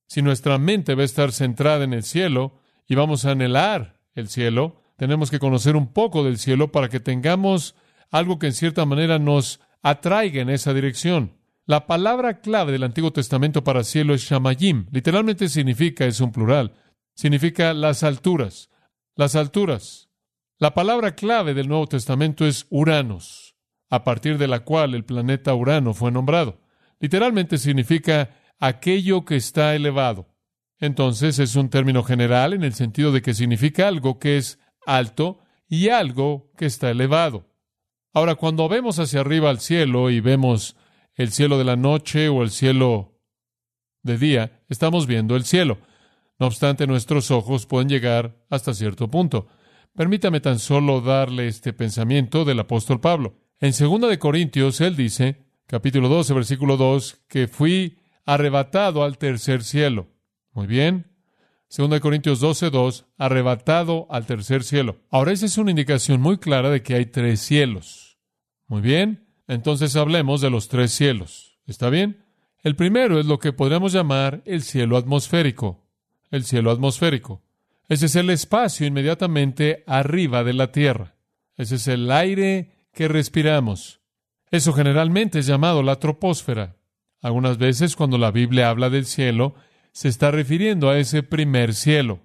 Si 0.06 0.22
nuestra 0.22 0.58
mente 0.58 0.94
va 0.94 1.02
a 1.02 1.04
estar 1.04 1.32
centrada 1.32 1.84
en 1.84 1.92
el 1.92 2.02
cielo 2.02 2.60
y 2.88 2.94
vamos 2.94 3.24
a 3.24 3.32
anhelar 3.32 4.00
el 4.14 4.28
cielo, 4.28 4.80
tenemos 4.96 5.30
que 5.30 5.38
conocer 5.38 5.76
un 5.76 5.92
poco 5.92 6.24
del 6.24 6.38
cielo 6.38 6.72
para 6.72 6.88
que 6.88 7.00
tengamos 7.00 7.74
algo 8.10 8.38
que 8.38 8.46
en 8.46 8.52
cierta 8.54 8.86
manera 8.86 9.18
nos 9.18 9.60
atraiga 9.82 10.40
en 10.40 10.50
esa 10.50 10.72
dirección. 10.72 11.39
La 11.70 11.87
palabra 11.87 12.40
clave 12.40 12.72
del 12.72 12.83
Antiguo 12.83 13.12
Testamento 13.12 13.62
para 13.62 13.85
cielo 13.85 14.12
es 14.12 14.22
Shamayim. 14.22 14.88
Literalmente 14.90 15.48
significa, 15.48 16.04
es 16.04 16.20
un 16.20 16.33
plural, 16.33 16.74
significa 17.14 17.72
las 17.74 18.02
alturas. 18.02 18.70
Las 19.14 19.37
alturas. 19.37 20.11
La 20.59 20.74
palabra 20.74 21.14
clave 21.14 21.54
del 21.54 21.68
Nuevo 21.68 21.87
Testamento 21.87 22.44
es 22.44 22.66
Uranos, 22.70 23.54
a 23.88 24.02
partir 24.02 24.37
de 24.37 24.48
la 24.48 24.64
cual 24.64 24.96
el 24.96 25.04
planeta 25.04 25.54
Urano 25.54 25.94
fue 25.94 26.11
nombrado. 26.11 26.61
Literalmente 26.98 27.56
significa 27.56 28.30
aquello 28.59 29.24
que 29.24 29.37
está 29.37 29.76
elevado. 29.76 30.26
Entonces 30.80 31.38
es 31.38 31.54
un 31.54 31.70
término 31.70 32.02
general 32.02 32.52
en 32.52 32.64
el 32.64 32.74
sentido 32.74 33.12
de 33.12 33.22
que 33.22 33.33
significa 33.33 33.87
algo 33.87 34.18
que 34.18 34.38
es 34.38 34.59
alto 34.87 35.38
y 35.68 35.90
algo 35.90 36.50
que 36.56 36.66
está 36.66 36.90
elevado. 36.90 37.46
Ahora, 38.12 38.35
cuando 38.35 38.68
vemos 38.68 38.98
hacia 38.98 39.20
arriba 39.20 39.50
al 39.50 39.61
cielo 39.61 40.11
y 40.11 40.18
vemos 40.18 40.74
el 41.22 41.33
cielo 41.33 41.59
de 41.59 41.64
la 41.64 41.76
noche 41.76 42.30
o 42.30 42.42
el 42.42 42.50
cielo 42.50 43.20
de 44.02 44.16
día, 44.16 44.62
estamos 44.70 45.06
viendo 45.06 45.37
el 45.37 45.44
cielo. 45.44 45.76
No 46.38 46.46
obstante, 46.46 46.87
nuestros 46.87 47.30
ojos 47.30 47.66
pueden 47.66 47.90
llegar 47.90 48.42
hasta 48.48 48.72
cierto 48.72 49.11
punto. 49.11 49.46
Permítame 49.94 50.40
tan 50.40 50.59
solo 50.59 51.02
darle 51.02 51.46
este 51.46 51.74
pensamiento 51.74 52.46
del 52.46 52.61
apóstol 52.61 53.00
Pablo. 53.00 53.35
En 53.61 53.72
2 53.78 54.09
de 54.09 54.18
Corintios, 54.18 54.80
él 54.80 54.96
dice, 54.96 55.44
capítulo 55.66 56.09
12, 56.09 56.33
versículo 56.33 56.78
2, 56.78 57.24
que 57.28 57.48
fui 57.48 57.98
arrebatado 58.24 59.04
al 59.04 59.18
tercer 59.18 59.62
cielo. 59.62 60.09
Muy 60.52 60.66
bien. 60.66 61.12
2 61.76 62.00
Corintios 62.00 62.40
12, 62.40 62.70
2, 62.70 63.06
arrebatado 63.18 64.06
al 64.09 64.24
tercer 64.24 64.64
cielo. 64.64 64.96
Ahora 65.11 65.33
esa 65.33 65.44
es 65.44 65.59
una 65.59 65.70
indicación 65.70 66.22
muy 66.22 66.38
clara 66.38 66.70
de 66.70 66.83
que 66.83 66.94
hay 66.94 67.04
tres 67.04 67.40
cielos. 67.40 68.18
Muy 68.66 68.80
bien. 68.80 69.29
Entonces 69.50 69.96
hablemos 69.96 70.40
de 70.40 70.48
los 70.48 70.68
tres 70.68 70.92
cielos. 70.92 71.58
¿Está 71.66 71.90
bien? 71.90 72.24
El 72.62 72.76
primero 72.76 73.18
es 73.18 73.26
lo 73.26 73.40
que 73.40 73.52
podríamos 73.52 73.92
llamar 73.92 74.42
el 74.44 74.62
cielo 74.62 74.96
atmosférico. 74.96 75.88
El 76.30 76.44
cielo 76.44 76.70
atmosférico. 76.70 77.42
Ese 77.88 78.06
es 78.06 78.14
el 78.14 78.30
espacio 78.30 78.86
inmediatamente 78.86 79.82
arriba 79.88 80.44
de 80.44 80.52
la 80.52 80.70
tierra. 80.70 81.16
Ese 81.56 81.74
es 81.74 81.88
el 81.88 82.12
aire 82.12 82.86
que 82.94 83.08
respiramos. 83.08 84.00
Eso 84.52 84.72
generalmente 84.72 85.40
es 85.40 85.46
llamado 85.46 85.82
la 85.82 85.96
troposfera. 85.96 86.76
Algunas 87.20 87.58
veces 87.58 87.96
cuando 87.96 88.18
la 88.18 88.30
Biblia 88.30 88.70
habla 88.70 88.88
del 88.88 89.04
cielo, 89.04 89.56
se 89.90 90.06
está 90.06 90.30
refiriendo 90.30 90.90
a 90.90 90.98
ese 91.00 91.24
primer 91.24 91.74
cielo. 91.74 92.20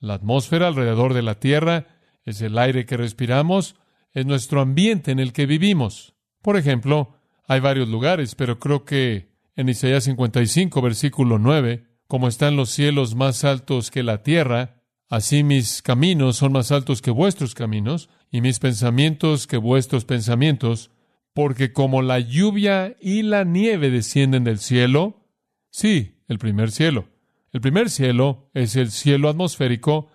La 0.00 0.12
atmósfera 0.12 0.68
alrededor 0.68 1.14
de 1.14 1.22
la 1.22 1.36
Tierra 1.40 1.86
es 2.26 2.42
el 2.42 2.58
aire 2.58 2.84
que 2.84 2.98
respiramos, 2.98 3.76
es 4.12 4.26
nuestro 4.26 4.60
ambiente 4.60 5.12
en 5.12 5.18
el 5.18 5.32
que 5.32 5.46
vivimos. 5.46 6.12
Por 6.46 6.56
ejemplo, 6.56 7.12
hay 7.48 7.58
varios 7.58 7.88
lugares, 7.88 8.36
pero 8.36 8.60
creo 8.60 8.84
que 8.84 9.32
en 9.56 9.68
Isaías 9.68 10.04
55, 10.04 10.80
versículo 10.80 11.40
9, 11.40 11.88
como 12.06 12.28
están 12.28 12.54
los 12.54 12.70
cielos 12.70 13.16
más 13.16 13.42
altos 13.42 13.90
que 13.90 14.04
la 14.04 14.22
tierra, 14.22 14.80
así 15.08 15.42
mis 15.42 15.82
caminos 15.82 16.36
son 16.36 16.52
más 16.52 16.70
altos 16.70 17.02
que 17.02 17.10
vuestros 17.10 17.56
caminos, 17.56 18.10
y 18.30 18.42
mis 18.42 18.60
pensamientos 18.60 19.48
que 19.48 19.56
vuestros 19.56 20.04
pensamientos, 20.04 20.92
porque 21.34 21.72
como 21.72 22.00
la 22.00 22.20
lluvia 22.20 22.96
y 23.00 23.22
la 23.22 23.42
nieve 23.42 23.90
descienden 23.90 24.44
del 24.44 24.60
cielo, 24.60 25.26
sí, 25.70 26.22
el 26.28 26.38
primer 26.38 26.70
cielo. 26.70 27.08
El 27.50 27.60
primer 27.60 27.90
cielo 27.90 28.52
es 28.54 28.76
el 28.76 28.92
cielo 28.92 29.30
atmosférico 29.30 30.10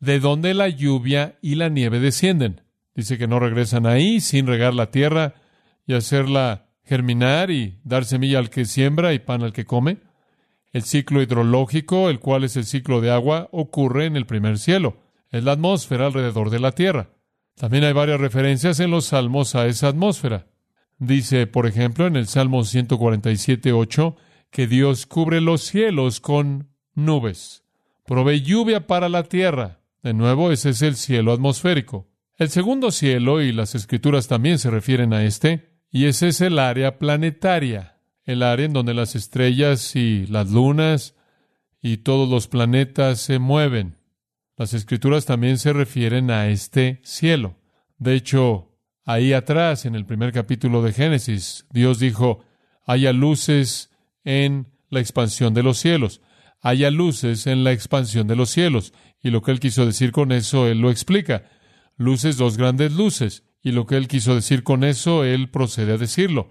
de 0.00 0.18
donde 0.18 0.52
la 0.52 0.68
lluvia 0.68 1.38
y 1.42 1.54
la 1.54 1.68
nieve 1.68 2.00
descienden. 2.00 2.62
Dice 2.96 3.18
que 3.18 3.28
no 3.28 3.38
regresan 3.38 3.86
ahí 3.86 4.18
sin 4.18 4.48
regar 4.48 4.74
la 4.74 4.90
tierra 4.90 5.45
y 5.86 5.94
hacerla 5.94 6.66
germinar 6.84 7.50
y 7.50 7.80
dar 7.84 8.04
semilla 8.04 8.38
al 8.38 8.50
que 8.50 8.64
siembra 8.64 9.12
y 9.12 9.18
pan 9.18 9.42
al 9.42 9.52
que 9.52 9.64
come. 9.64 9.98
El 10.72 10.82
ciclo 10.82 11.22
hidrológico, 11.22 12.10
el 12.10 12.20
cual 12.20 12.44
es 12.44 12.56
el 12.56 12.64
ciclo 12.64 13.00
de 13.00 13.10
agua, 13.10 13.48
ocurre 13.52 14.06
en 14.06 14.16
el 14.16 14.26
primer 14.26 14.58
cielo. 14.58 14.98
Es 15.30 15.42
la 15.42 15.52
atmósfera 15.52 16.06
alrededor 16.06 16.50
de 16.50 16.60
la 16.60 16.72
tierra. 16.72 17.10
También 17.56 17.84
hay 17.84 17.92
varias 17.92 18.20
referencias 18.20 18.78
en 18.80 18.90
los 18.90 19.06
salmos 19.06 19.54
a 19.54 19.66
esa 19.66 19.88
atmósfera. 19.88 20.46
Dice, 20.98 21.46
por 21.46 21.66
ejemplo, 21.66 22.06
en 22.06 22.16
el 22.16 22.26
Salmo 22.26 22.64
147, 22.64 23.72
8, 23.72 24.16
que 24.50 24.66
Dios 24.66 25.06
cubre 25.06 25.40
los 25.40 25.62
cielos 25.62 26.20
con 26.20 26.70
nubes, 26.94 27.64
provee 28.06 28.42
lluvia 28.42 28.86
para 28.86 29.08
la 29.08 29.24
tierra. 29.24 29.80
De 30.02 30.14
nuevo, 30.14 30.52
ese 30.52 30.70
es 30.70 30.82
el 30.82 30.96
cielo 30.96 31.32
atmosférico. 31.32 32.08
El 32.36 32.50
segundo 32.50 32.90
cielo, 32.90 33.42
y 33.42 33.52
las 33.52 33.74
escrituras 33.74 34.28
también 34.28 34.58
se 34.58 34.70
refieren 34.70 35.12
a 35.12 35.24
este, 35.24 35.75
y 35.96 36.06
ese 36.06 36.28
es 36.28 36.40
el 36.40 36.58
área 36.58 36.98
planetaria, 36.98 37.98
el 38.24 38.42
área 38.42 38.66
en 38.66 38.72
donde 38.72 38.94
las 38.94 39.14
estrellas 39.14 39.96
y 39.96 40.26
las 40.26 40.50
lunas 40.50 41.14
y 41.80 41.98
todos 41.98 42.28
los 42.28 42.48
planetas 42.48 43.20
se 43.20 43.38
mueven. 43.38 43.96
Las 44.56 44.74
escrituras 44.74 45.26
también 45.26 45.58
se 45.58 45.72
refieren 45.72 46.30
a 46.30 46.48
este 46.48 47.00
cielo. 47.04 47.56
De 47.98 48.14
hecho, 48.14 48.76
Ahí 49.08 49.32
atrás, 49.32 49.86
en 49.86 49.94
el 49.94 50.04
primer 50.04 50.32
capítulo 50.32 50.82
de 50.82 50.92
Génesis, 50.92 51.64
Dios 51.70 52.00
dijo, 52.00 52.44
haya 52.84 53.12
luces 53.12 53.92
en 54.24 54.66
la 54.90 54.98
expansión 54.98 55.54
de 55.54 55.62
los 55.62 55.78
cielos, 55.78 56.20
haya 56.60 56.90
luces 56.90 57.46
en 57.46 57.62
la 57.62 57.70
expansión 57.70 58.26
de 58.26 58.34
los 58.34 58.50
cielos. 58.50 58.92
Y 59.22 59.30
lo 59.30 59.42
que 59.42 59.52
él 59.52 59.60
quiso 59.60 59.86
decir 59.86 60.10
con 60.10 60.32
eso, 60.32 60.66
él 60.66 60.80
lo 60.80 60.90
explica. 60.90 61.44
Luces, 61.96 62.36
dos 62.36 62.56
grandes 62.56 62.94
luces. 62.94 63.44
Y 63.66 63.72
lo 63.72 63.84
que 63.84 63.96
él 63.96 64.06
quiso 64.06 64.36
decir 64.36 64.62
con 64.62 64.84
eso, 64.84 65.24
él 65.24 65.50
procede 65.50 65.94
a 65.94 65.96
decirlo. 65.96 66.50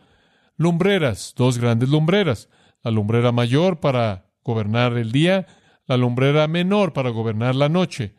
Lumbreras, 0.57 1.33
dos 1.37 1.59
grandes 1.59 1.87
lumbreras. 1.87 2.49
La 2.83 2.91
lumbrera 2.91 3.31
mayor 3.31 3.79
para 3.79 4.25
gobernar 4.43 4.97
el 4.97 5.13
día, 5.13 5.47
la 5.87 5.95
lumbrera 5.95 6.45
menor 6.49 6.91
para 6.91 7.11
gobernar 7.11 7.55
la 7.55 7.69
noche. 7.69 8.15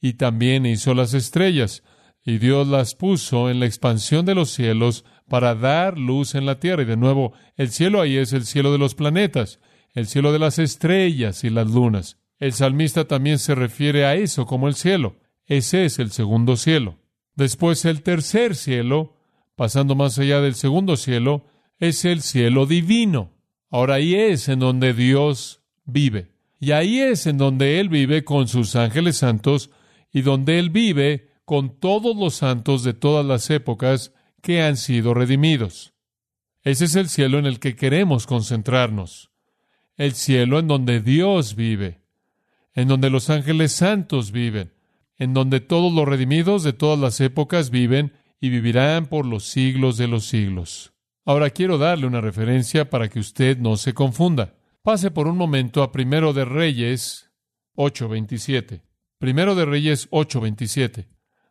Y 0.00 0.14
también 0.14 0.66
hizo 0.66 0.92
las 0.92 1.14
estrellas 1.14 1.84
y 2.24 2.38
Dios 2.38 2.66
las 2.66 2.96
puso 2.96 3.48
en 3.48 3.60
la 3.60 3.66
expansión 3.66 4.26
de 4.26 4.34
los 4.34 4.50
cielos 4.50 5.04
para 5.28 5.54
dar 5.54 5.96
luz 5.96 6.34
en 6.34 6.44
la 6.44 6.58
tierra. 6.58 6.82
Y 6.82 6.86
de 6.86 6.96
nuevo, 6.96 7.34
el 7.54 7.70
cielo 7.70 8.00
ahí 8.00 8.16
es 8.16 8.32
el 8.32 8.44
cielo 8.44 8.72
de 8.72 8.78
los 8.78 8.96
planetas, 8.96 9.60
el 9.94 10.08
cielo 10.08 10.32
de 10.32 10.40
las 10.40 10.58
estrellas 10.58 11.44
y 11.44 11.50
las 11.50 11.70
lunas. 11.70 12.18
El 12.40 12.52
salmista 12.54 13.04
también 13.04 13.38
se 13.38 13.54
refiere 13.54 14.04
a 14.04 14.16
eso 14.16 14.46
como 14.46 14.66
el 14.66 14.74
cielo. 14.74 15.14
Ese 15.46 15.84
es 15.84 16.00
el 16.00 16.10
segundo 16.10 16.56
cielo. 16.56 17.01
Después 17.34 17.84
el 17.84 18.02
tercer 18.02 18.54
cielo, 18.54 19.16
pasando 19.56 19.94
más 19.94 20.18
allá 20.18 20.40
del 20.40 20.54
segundo 20.54 20.96
cielo, 20.96 21.46
es 21.78 22.04
el 22.04 22.22
cielo 22.22 22.66
divino. 22.66 23.32
Ahora 23.70 23.94
ahí 23.94 24.14
es 24.14 24.48
en 24.48 24.58
donde 24.58 24.92
Dios 24.92 25.62
vive. 25.84 26.32
Y 26.60 26.72
ahí 26.72 27.00
es 27.00 27.26
en 27.26 27.38
donde 27.38 27.80
Él 27.80 27.88
vive 27.88 28.22
con 28.24 28.46
sus 28.46 28.76
ángeles 28.76 29.16
santos 29.16 29.70
y 30.12 30.22
donde 30.22 30.58
Él 30.58 30.70
vive 30.70 31.30
con 31.44 31.80
todos 31.80 32.16
los 32.16 32.34
santos 32.34 32.84
de 32.84 32.94
todas 32.94 33.26
las 33.26 33.50
épocas 33.50 34.12
que 34.42 34.62
han 34.62 34.76
sido 34.76 35.14
redimidos. 35.14 35.92
Ese 36.62 36.84
es 36.84 36.94
el 36.94 37.08
cielo 37.08 37.38
en 37.38 37.46
el 37.46 37.58
que 37.58 37.74
queremos 37.74 38.26
concentrarnos, 38.26 39.30
el 39.96 40.12
cielo 40.12 40.58
en 40.58 40.68
donde 40.68 41.00
Dios 41.00 41.56
vive, 41.56 42.02
en 42.74 42.88
donde 42.88 43.10
los 43.10 43.30
ángeles 43.30 43.72
santos 43.72 44.30
viven, 44.30 44.72
en 45.22 45.34
donde 45.34 45.60
todos 45.60 45.92
los 45.92 46.08
redimidos 46.08 46.64
de 46.64 46.72
todas 46.72 46.98
las 46.98 47.20
épocas 47.20 47.70
viven 47.70 48.12
y 48.40 48.48
vivirán 48.48 49.06
por 49.06 49.24
los 49.24 49.44
siglos 49.44 49.96
de 49.96 50.08
los 50.08 50.24
siglos. 50.24 50.94
Ahora 51.24 51.50
quiero 51.50 51.78
darle 51.78 52.08
una 52.08 52.20
referencia 52.20 52.90
para 52.90 53.08
que 53.08 53.20
usted 53.20 53.56
no 53.56 53.76
se 53.76 53.94
confunda. 53.94 54.56
Pase 54.82 55.12
por 55.12 55.28
un 55.28 55.36
momento 55.36 55.84
a 55.84 55.92
Primero 55.92 56.32
de 56.32 56.44
Reyes 56.44 57.30
8:27. 57.76 58.82
Primero 59.18 59.54
de 59.54 59.64
Reyes 59.64 60.10
8:27 60.10 61.06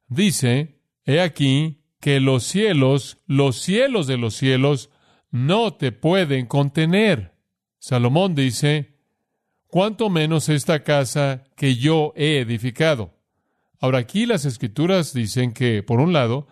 dice, 0.10 0.82
he 1.06 1.22
aquí 1.22 1.86
que 2.02 2.20
los 2.20 2.44
cielos, 2.44 3.20
los 3.26 3.56
cielos 3.62 4.06
de 4.06 4.18
los 4.18 4.36
cielos, 4.36 4.90
no 5.30 5.76
te 5.76 5.94
pueden 5.94 6.46
contener. 6.46 7.36
Salomón 7.80 8.36
dice, 8.36 8.98
cuánto 9.68 10.10
menos 10.10 10.50
esta 10.50 10.84
casa 10.84 11.46
que 11.56 11.78
yo 11.78 12.12
he 12.18 12.40
edificado. 12.40 13.21
Ahora 13.82 13.98
aquí 13.98 14.28
las 14.28 14.46
escrituras 14.46 15.12
dicen 15.12 15.54
que, 15.54 15.82
por 15.82 16.00
un 16.00 16.13
lado, 16.13 16.48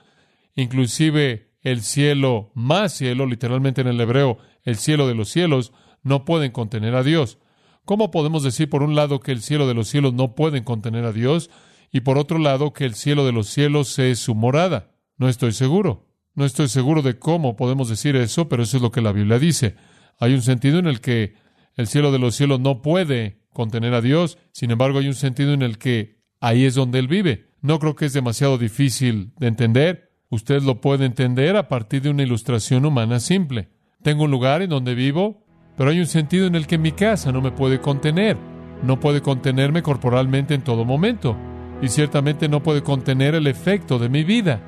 inclusive 0.55 1.53
el 1.61 1.83
cielo 1.83 2.51
más 2.55 2.93
cielo, 2.93 3.27
literalmente 3.27 3.81
en 3.81 3.87
el 3.87 4.01
hebreo, 4.01 4.39
el 4.63 4.77
cielo 4.77 5.07
de 5.07 5.13
los 5.13 5.29
cielos, 5.29 5.71
no 6.01 6.25
pueden 6.25 6.51
contener 6.51 6.95
a 6.95 7.03
Dios. 7.03 7.37
¿Cómo 7.85 8.09
podemos 8.09 8.41
decir 8.41 8.67
por 8.67 8.81
un 8.81 8.95
lado 8.95 9.19
que 9.19 9.31
el 9.31 9.41
cielo 9.41 9.67
de 9.67 9.75
los 9.75 9.87
cielos 9.87 10.13
no 10.13 10.33
pueden 10.33 10.63
contener 10.63 11.05
a 11.05 11.11
Dios 11.11 11.51
y 11.91 12.01
por 12.01 12.17
otro 12.17 12.39
lado 12.39 12.73
que 12.73 12.85
el 12.85 12.95
cielo 12.95 13.25
de 13.25 13.31
los 13.31 13.47
cielos 13.47 13.99
es 13.99 14.17
su 14.17 14.33
morada? 14.33 14.91
No 15.17 15.29
estoy 15.29 15.51
seguro. 15.51 16.07
No 16.33 16.45
estoy 16.45 16.67
seguro 16.67 17.03
de 17.03 17.19
cómo 17.19 17.55
podemos 17.55 17.89
decir 17.89 18.15
eso, 18.15 18.49
pero 18.49 18.63
eso 18.63 18.77
es 18.77 18.83
lo 18.83 18.91
que 18.91 19.01
la 19.01 19.11
Biblia 19.11 19.37
dice. 19.37 19.75
Hay 20.17 20.33
un 20.33 20.41
sentido 20.41 20.79
en 20.79 20.87
el 20.87 20.99
que 20.99 21.35
el 21.75 21.87
cielo 21.87 22.11
de 22.11 22.19
los 22.19 22.33
cielos 22.35 22.59
no 22.59 22.81
puede 22.81 23.43
contener 23.53 23.93
a 23.93 24.01
Dios, 24.01 24.39
sin 24.51 24.71
embargo 24.71 24.99
hay 24.99 25.07
un 25.07 25.15
sentido 25.15 25.53
en 25.53 25.61
el 25.61 25.77
que 25.77 26.18
ahí 26.39 26.65
es 26.65 26.75
donde 26.75 26.99
Él 26.99 27.08
vive. 27.08 27.47
No 27.62 27.80
creo 27.80 27.95
que 27.95 28.06
es 28.06 28.13
demasiado 28.13 28.58
difícil 28.58 29.34
de 29.38 29.47
entender. 29.47 30.12
Usted 30.30 30.62
lo 30.62 30.80
puede 30.80 31.06
entender 31.06 31.58
a 31.58 31.67
partir 31.67 32.02
de 32.02 32.10
una 32.10 32.23
ilustración 32.23 32.86
humana 32.86 33.19
simple. 33.19 33.69
Tengo 34.02 34.23
un 34.23 34.32
lugar 34.32 34.62
en 34.62 34.69
donde 34.69 34.95
vivo, 34.95 35.45
pero 35.75 35.89
hay 35.89 35.99
un 35.99 36.06
sentido 36.06 36.47
en 36.47 36.56
el 36.56 36.67
que 36.67 36.78
mi 36.78 36.91
casa 36.91 37.32
no 37.32 37.41
me 37.41 37.52
puede 37.52 37.80
contener. 37.82 38.38
No 38.84 38.99
puede 38.99 39.21
contenerme 39.21 39.84
corporalmente 39.84 40.54
en 40.54 40.63
todo 40.63 40.86
momento. 40.86 41.36
Y 41.82 41.89
ciertamente 41.89 42.47
no 42.47 42.63
puede 42.63 42.84
contener 42.84 43.36
el 43.36 43.47
efecto 43.47 43.99
de 43.99 44.10
mi 44.10 44.23
vida, 44.23 44.62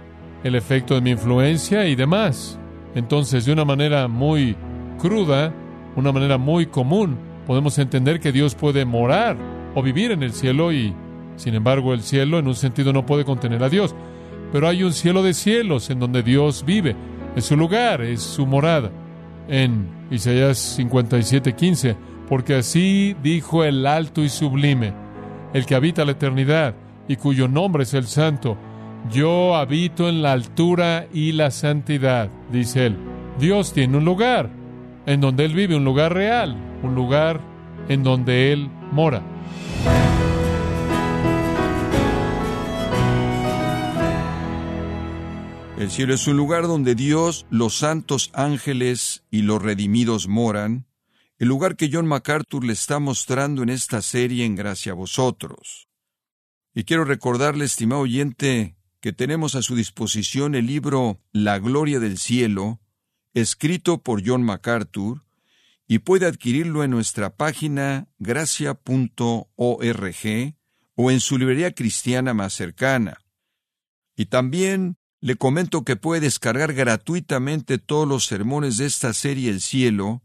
el 0.43 0.55
efecto 0.55 0.95
de 0.95 1.01
mi 1.01 1.11
influencia 1.11 1.87
y 1.87 1.95
demás. 1.95 2.59
Entonces, 2.95 3.45
de 3.45 3.53
una 3.53 3.65
manera 3.65 4.07
muy 4.07 4.55
cruda, 4.99 5.53
una 5.95 6.11
manera 6.11 6.37
muy 6.37 6.65
común, 6.65 7.17
podemos 7.47 7.77
entender 7.79 8.19
que 8.19 8.31
Dios 8.31 8.55
puede 8.55 8.85
morar 8.85 9.37
o 9.75 9.81
vivir 9.81 10.11
en 10.11 10.23
el 10.23 10.33
cielo 10.33 10.73
y, 10.73 10.93
sin 11.41 11.55
embargo, 11.55 11.93
el 11.93 12.03
cielo 12.03 12.37
en 12.37 12.47
un 12.47 12.53
sentido 12.53 12.93
no 12.93 13.03
puede 13.03 13.25
contener 13.25 13.63
a 13.63 13.69
Dios. 13.69 13.95
Pero 14.51 14.67
hay 14.67 14.83
un 14.83 14.93
cielo 14.93 15.23
de 15.23 15.33
cielos 15.33 15.89
en 15.89 15.99
donde 15.99 16.21
Dios 16.21 16.63
vive. 16.65 16.95
Es 17.35 17.45
su 17.45 17.57
lugar, 17.57 18.01
es 18.01 18.21
su 18.21 18.45
morada 18.45 18.91
en 19.47 19.87
Isaías 20.11 20.77
57:15, 20.77 21.95
porque 22.29 22.55
así 22.55 23.15
dijo 23.23 23.63
el 23.63 23.87
alto 23.87 24.21
y 24.21 24.29
sublime, 24.29 24.93
el 25.53 25.65
que 25.65 25.73
habita 25.73 26.05
la 26.05 26.11
eternidad 26.11 26.75
y 27.07 27.15
cuyo 27.15 27.47
nombre 27.47 27.83
es 27.83 27.93
el 27.95 28.05
santo. 28.05 28.55
Yo 29.11 29.55
habito 29.55 30.07
en 30.07 30.21
la 30.21 30.33
altura 30.33 31.07
y 31.11 31.31
la 31.31 31.49
santidad, 31.49 32.29
dice 32.51 32.85
él. 32.85 32.97
Dios 33.39 33.73
tiene 33.73 33.97
un 33.97 34.05
lugar 34.05 34.49
en 35.07 35.21
donde 35.21 35.45
Él 35.45 35.55
vive, 35.55 35.75
un 35.75 35.85
lugar 35.85 36.13
real, 36.13 36.55
un 36.83 36.93
lugar 36.93 37.39
en 37.89 38.03
donde 38.03 38.53
Él 38.53 38.69
mora. 38.91 39.23
El 45.81 45.89
cielo 45.89 46.13
es 46.13 46.27
un 46.27 46.37
lugar 46.37 46.67
donde 46.67 46.93
Dios, 46.93 47.47
los 47.49 47.75
santos 47.75 48.29
ángeles 48.35 49.23
y 49.31 49.41
los 49.41 49.59
redimidos 49.59 50.27
moran, 50.27 50.85
el 51.39 51.47
lugar 51.47 51.75
que 51.75 51.89
John 51.91 52.05
MacArthur 52.05 52.63
le 52.63 52.73
está 52.73 52.99
mostrando 52.99 53.63
en 53.63 53.69
esta 53.69 54.03
serie 54.03 54.45
en 54.45 54.55
gracia 54.55 54.91
a 54.91 54.95
vosotros. 54.95 55.89
Y 56.75 56.83
quiero 56.83 57.03
recordarle, 57.03 57.65
estimado 57.65 58.01
oyente, 58.01 58.75
que 58.99 59.11
tenemos 59.11 59.55
a 59.55 59.63
su 59.63 59.75
disposición 59.75 60.53
el 60.53 60.67
libro 60.67 61.19
La 61.31 61.57
Gloria 61.57 61.99
del 61.99 62.19
Cielo, 62.19 62.79
escrito 63.33 64.03
por 64.03 64.21
John 64.23 64.43
MacArthur, 64.43 65.25
y 65.87 65.97
puede 65.97 66.27
adquirirlo 66.27 66.83
en 66.83 66.91
nuestra 66.91 67.35
página 67.35 68.07
gracia.org 68.19 68.75
o 70.93 71.09
en 71.11 71.19
su 71.19 71.37
librería 71.39 71.73
cristiana 71.73 72.35
más 72.35 72.53
cercana. 72.53 73.17
Y 74.15 74.27
también 74.27 75.00
le 75.21 75.35
comento 75.35 75.83
que 75.83 75.95
puede 75.95 76.21
descargar 76.21 76.73
gratuitamente 76.73 77.77
todos 77.77 78.07
los 78.07 78.25
sermones 78.25 78.77
de 78.77 78.87
esta 78.87 79.13
serie 79.13 79.51
El 79.51 79.61
Cielo, 79.61 80.23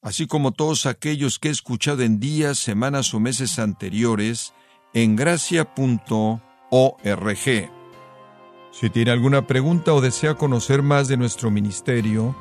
así 0.00 0.28
como 0.28 0.52
todos 0.52 0.86
aquellos 0.86 1.40
que 1.40 1.48
he 1.48 1.50
escuchado 1.50 2.02
en 2.02 2.20
días, 2.20 2.58
semanas 2.58 3.12
o 3.14 3.20
meses 3.20 3.58
anteriores 3.58 4.54
en 4.94 5.16
gracia.org. 5.16 6.40
Si 8.70 8.90
tiene 8.90 9.10
alguna 9.10 9.46
pregunta 9.48 9.92
o 9.92 10.00
desea 10.00 10.36
conocer 10.36 10.82
más 10.82 11.08
de 11.08 11.16
nuestro 11.16 11.50
ministerio, 11.50 12.36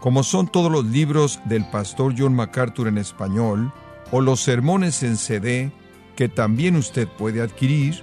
como 0.00 0.24
son 0.24 0.48
todos 0.48 0.70
los 0.70 0.84
libros 0.84 1.38
del 1.44 1.64
pastor 1.70 2.14
John 2.18 2.34
MacArthur 2.34 2.88
en 2.88 2.98
español 2.98 3.72
o 4.10 4.20
los 4.20 4.40
sermones 4.40 5.04
en 5.04 5.16
CD 5.16 5.72
que 6.16 6.28
también 6.28 6.74
usted 6.74 7.06
puede 7.06 7.40
adquirir, 7.40 8.02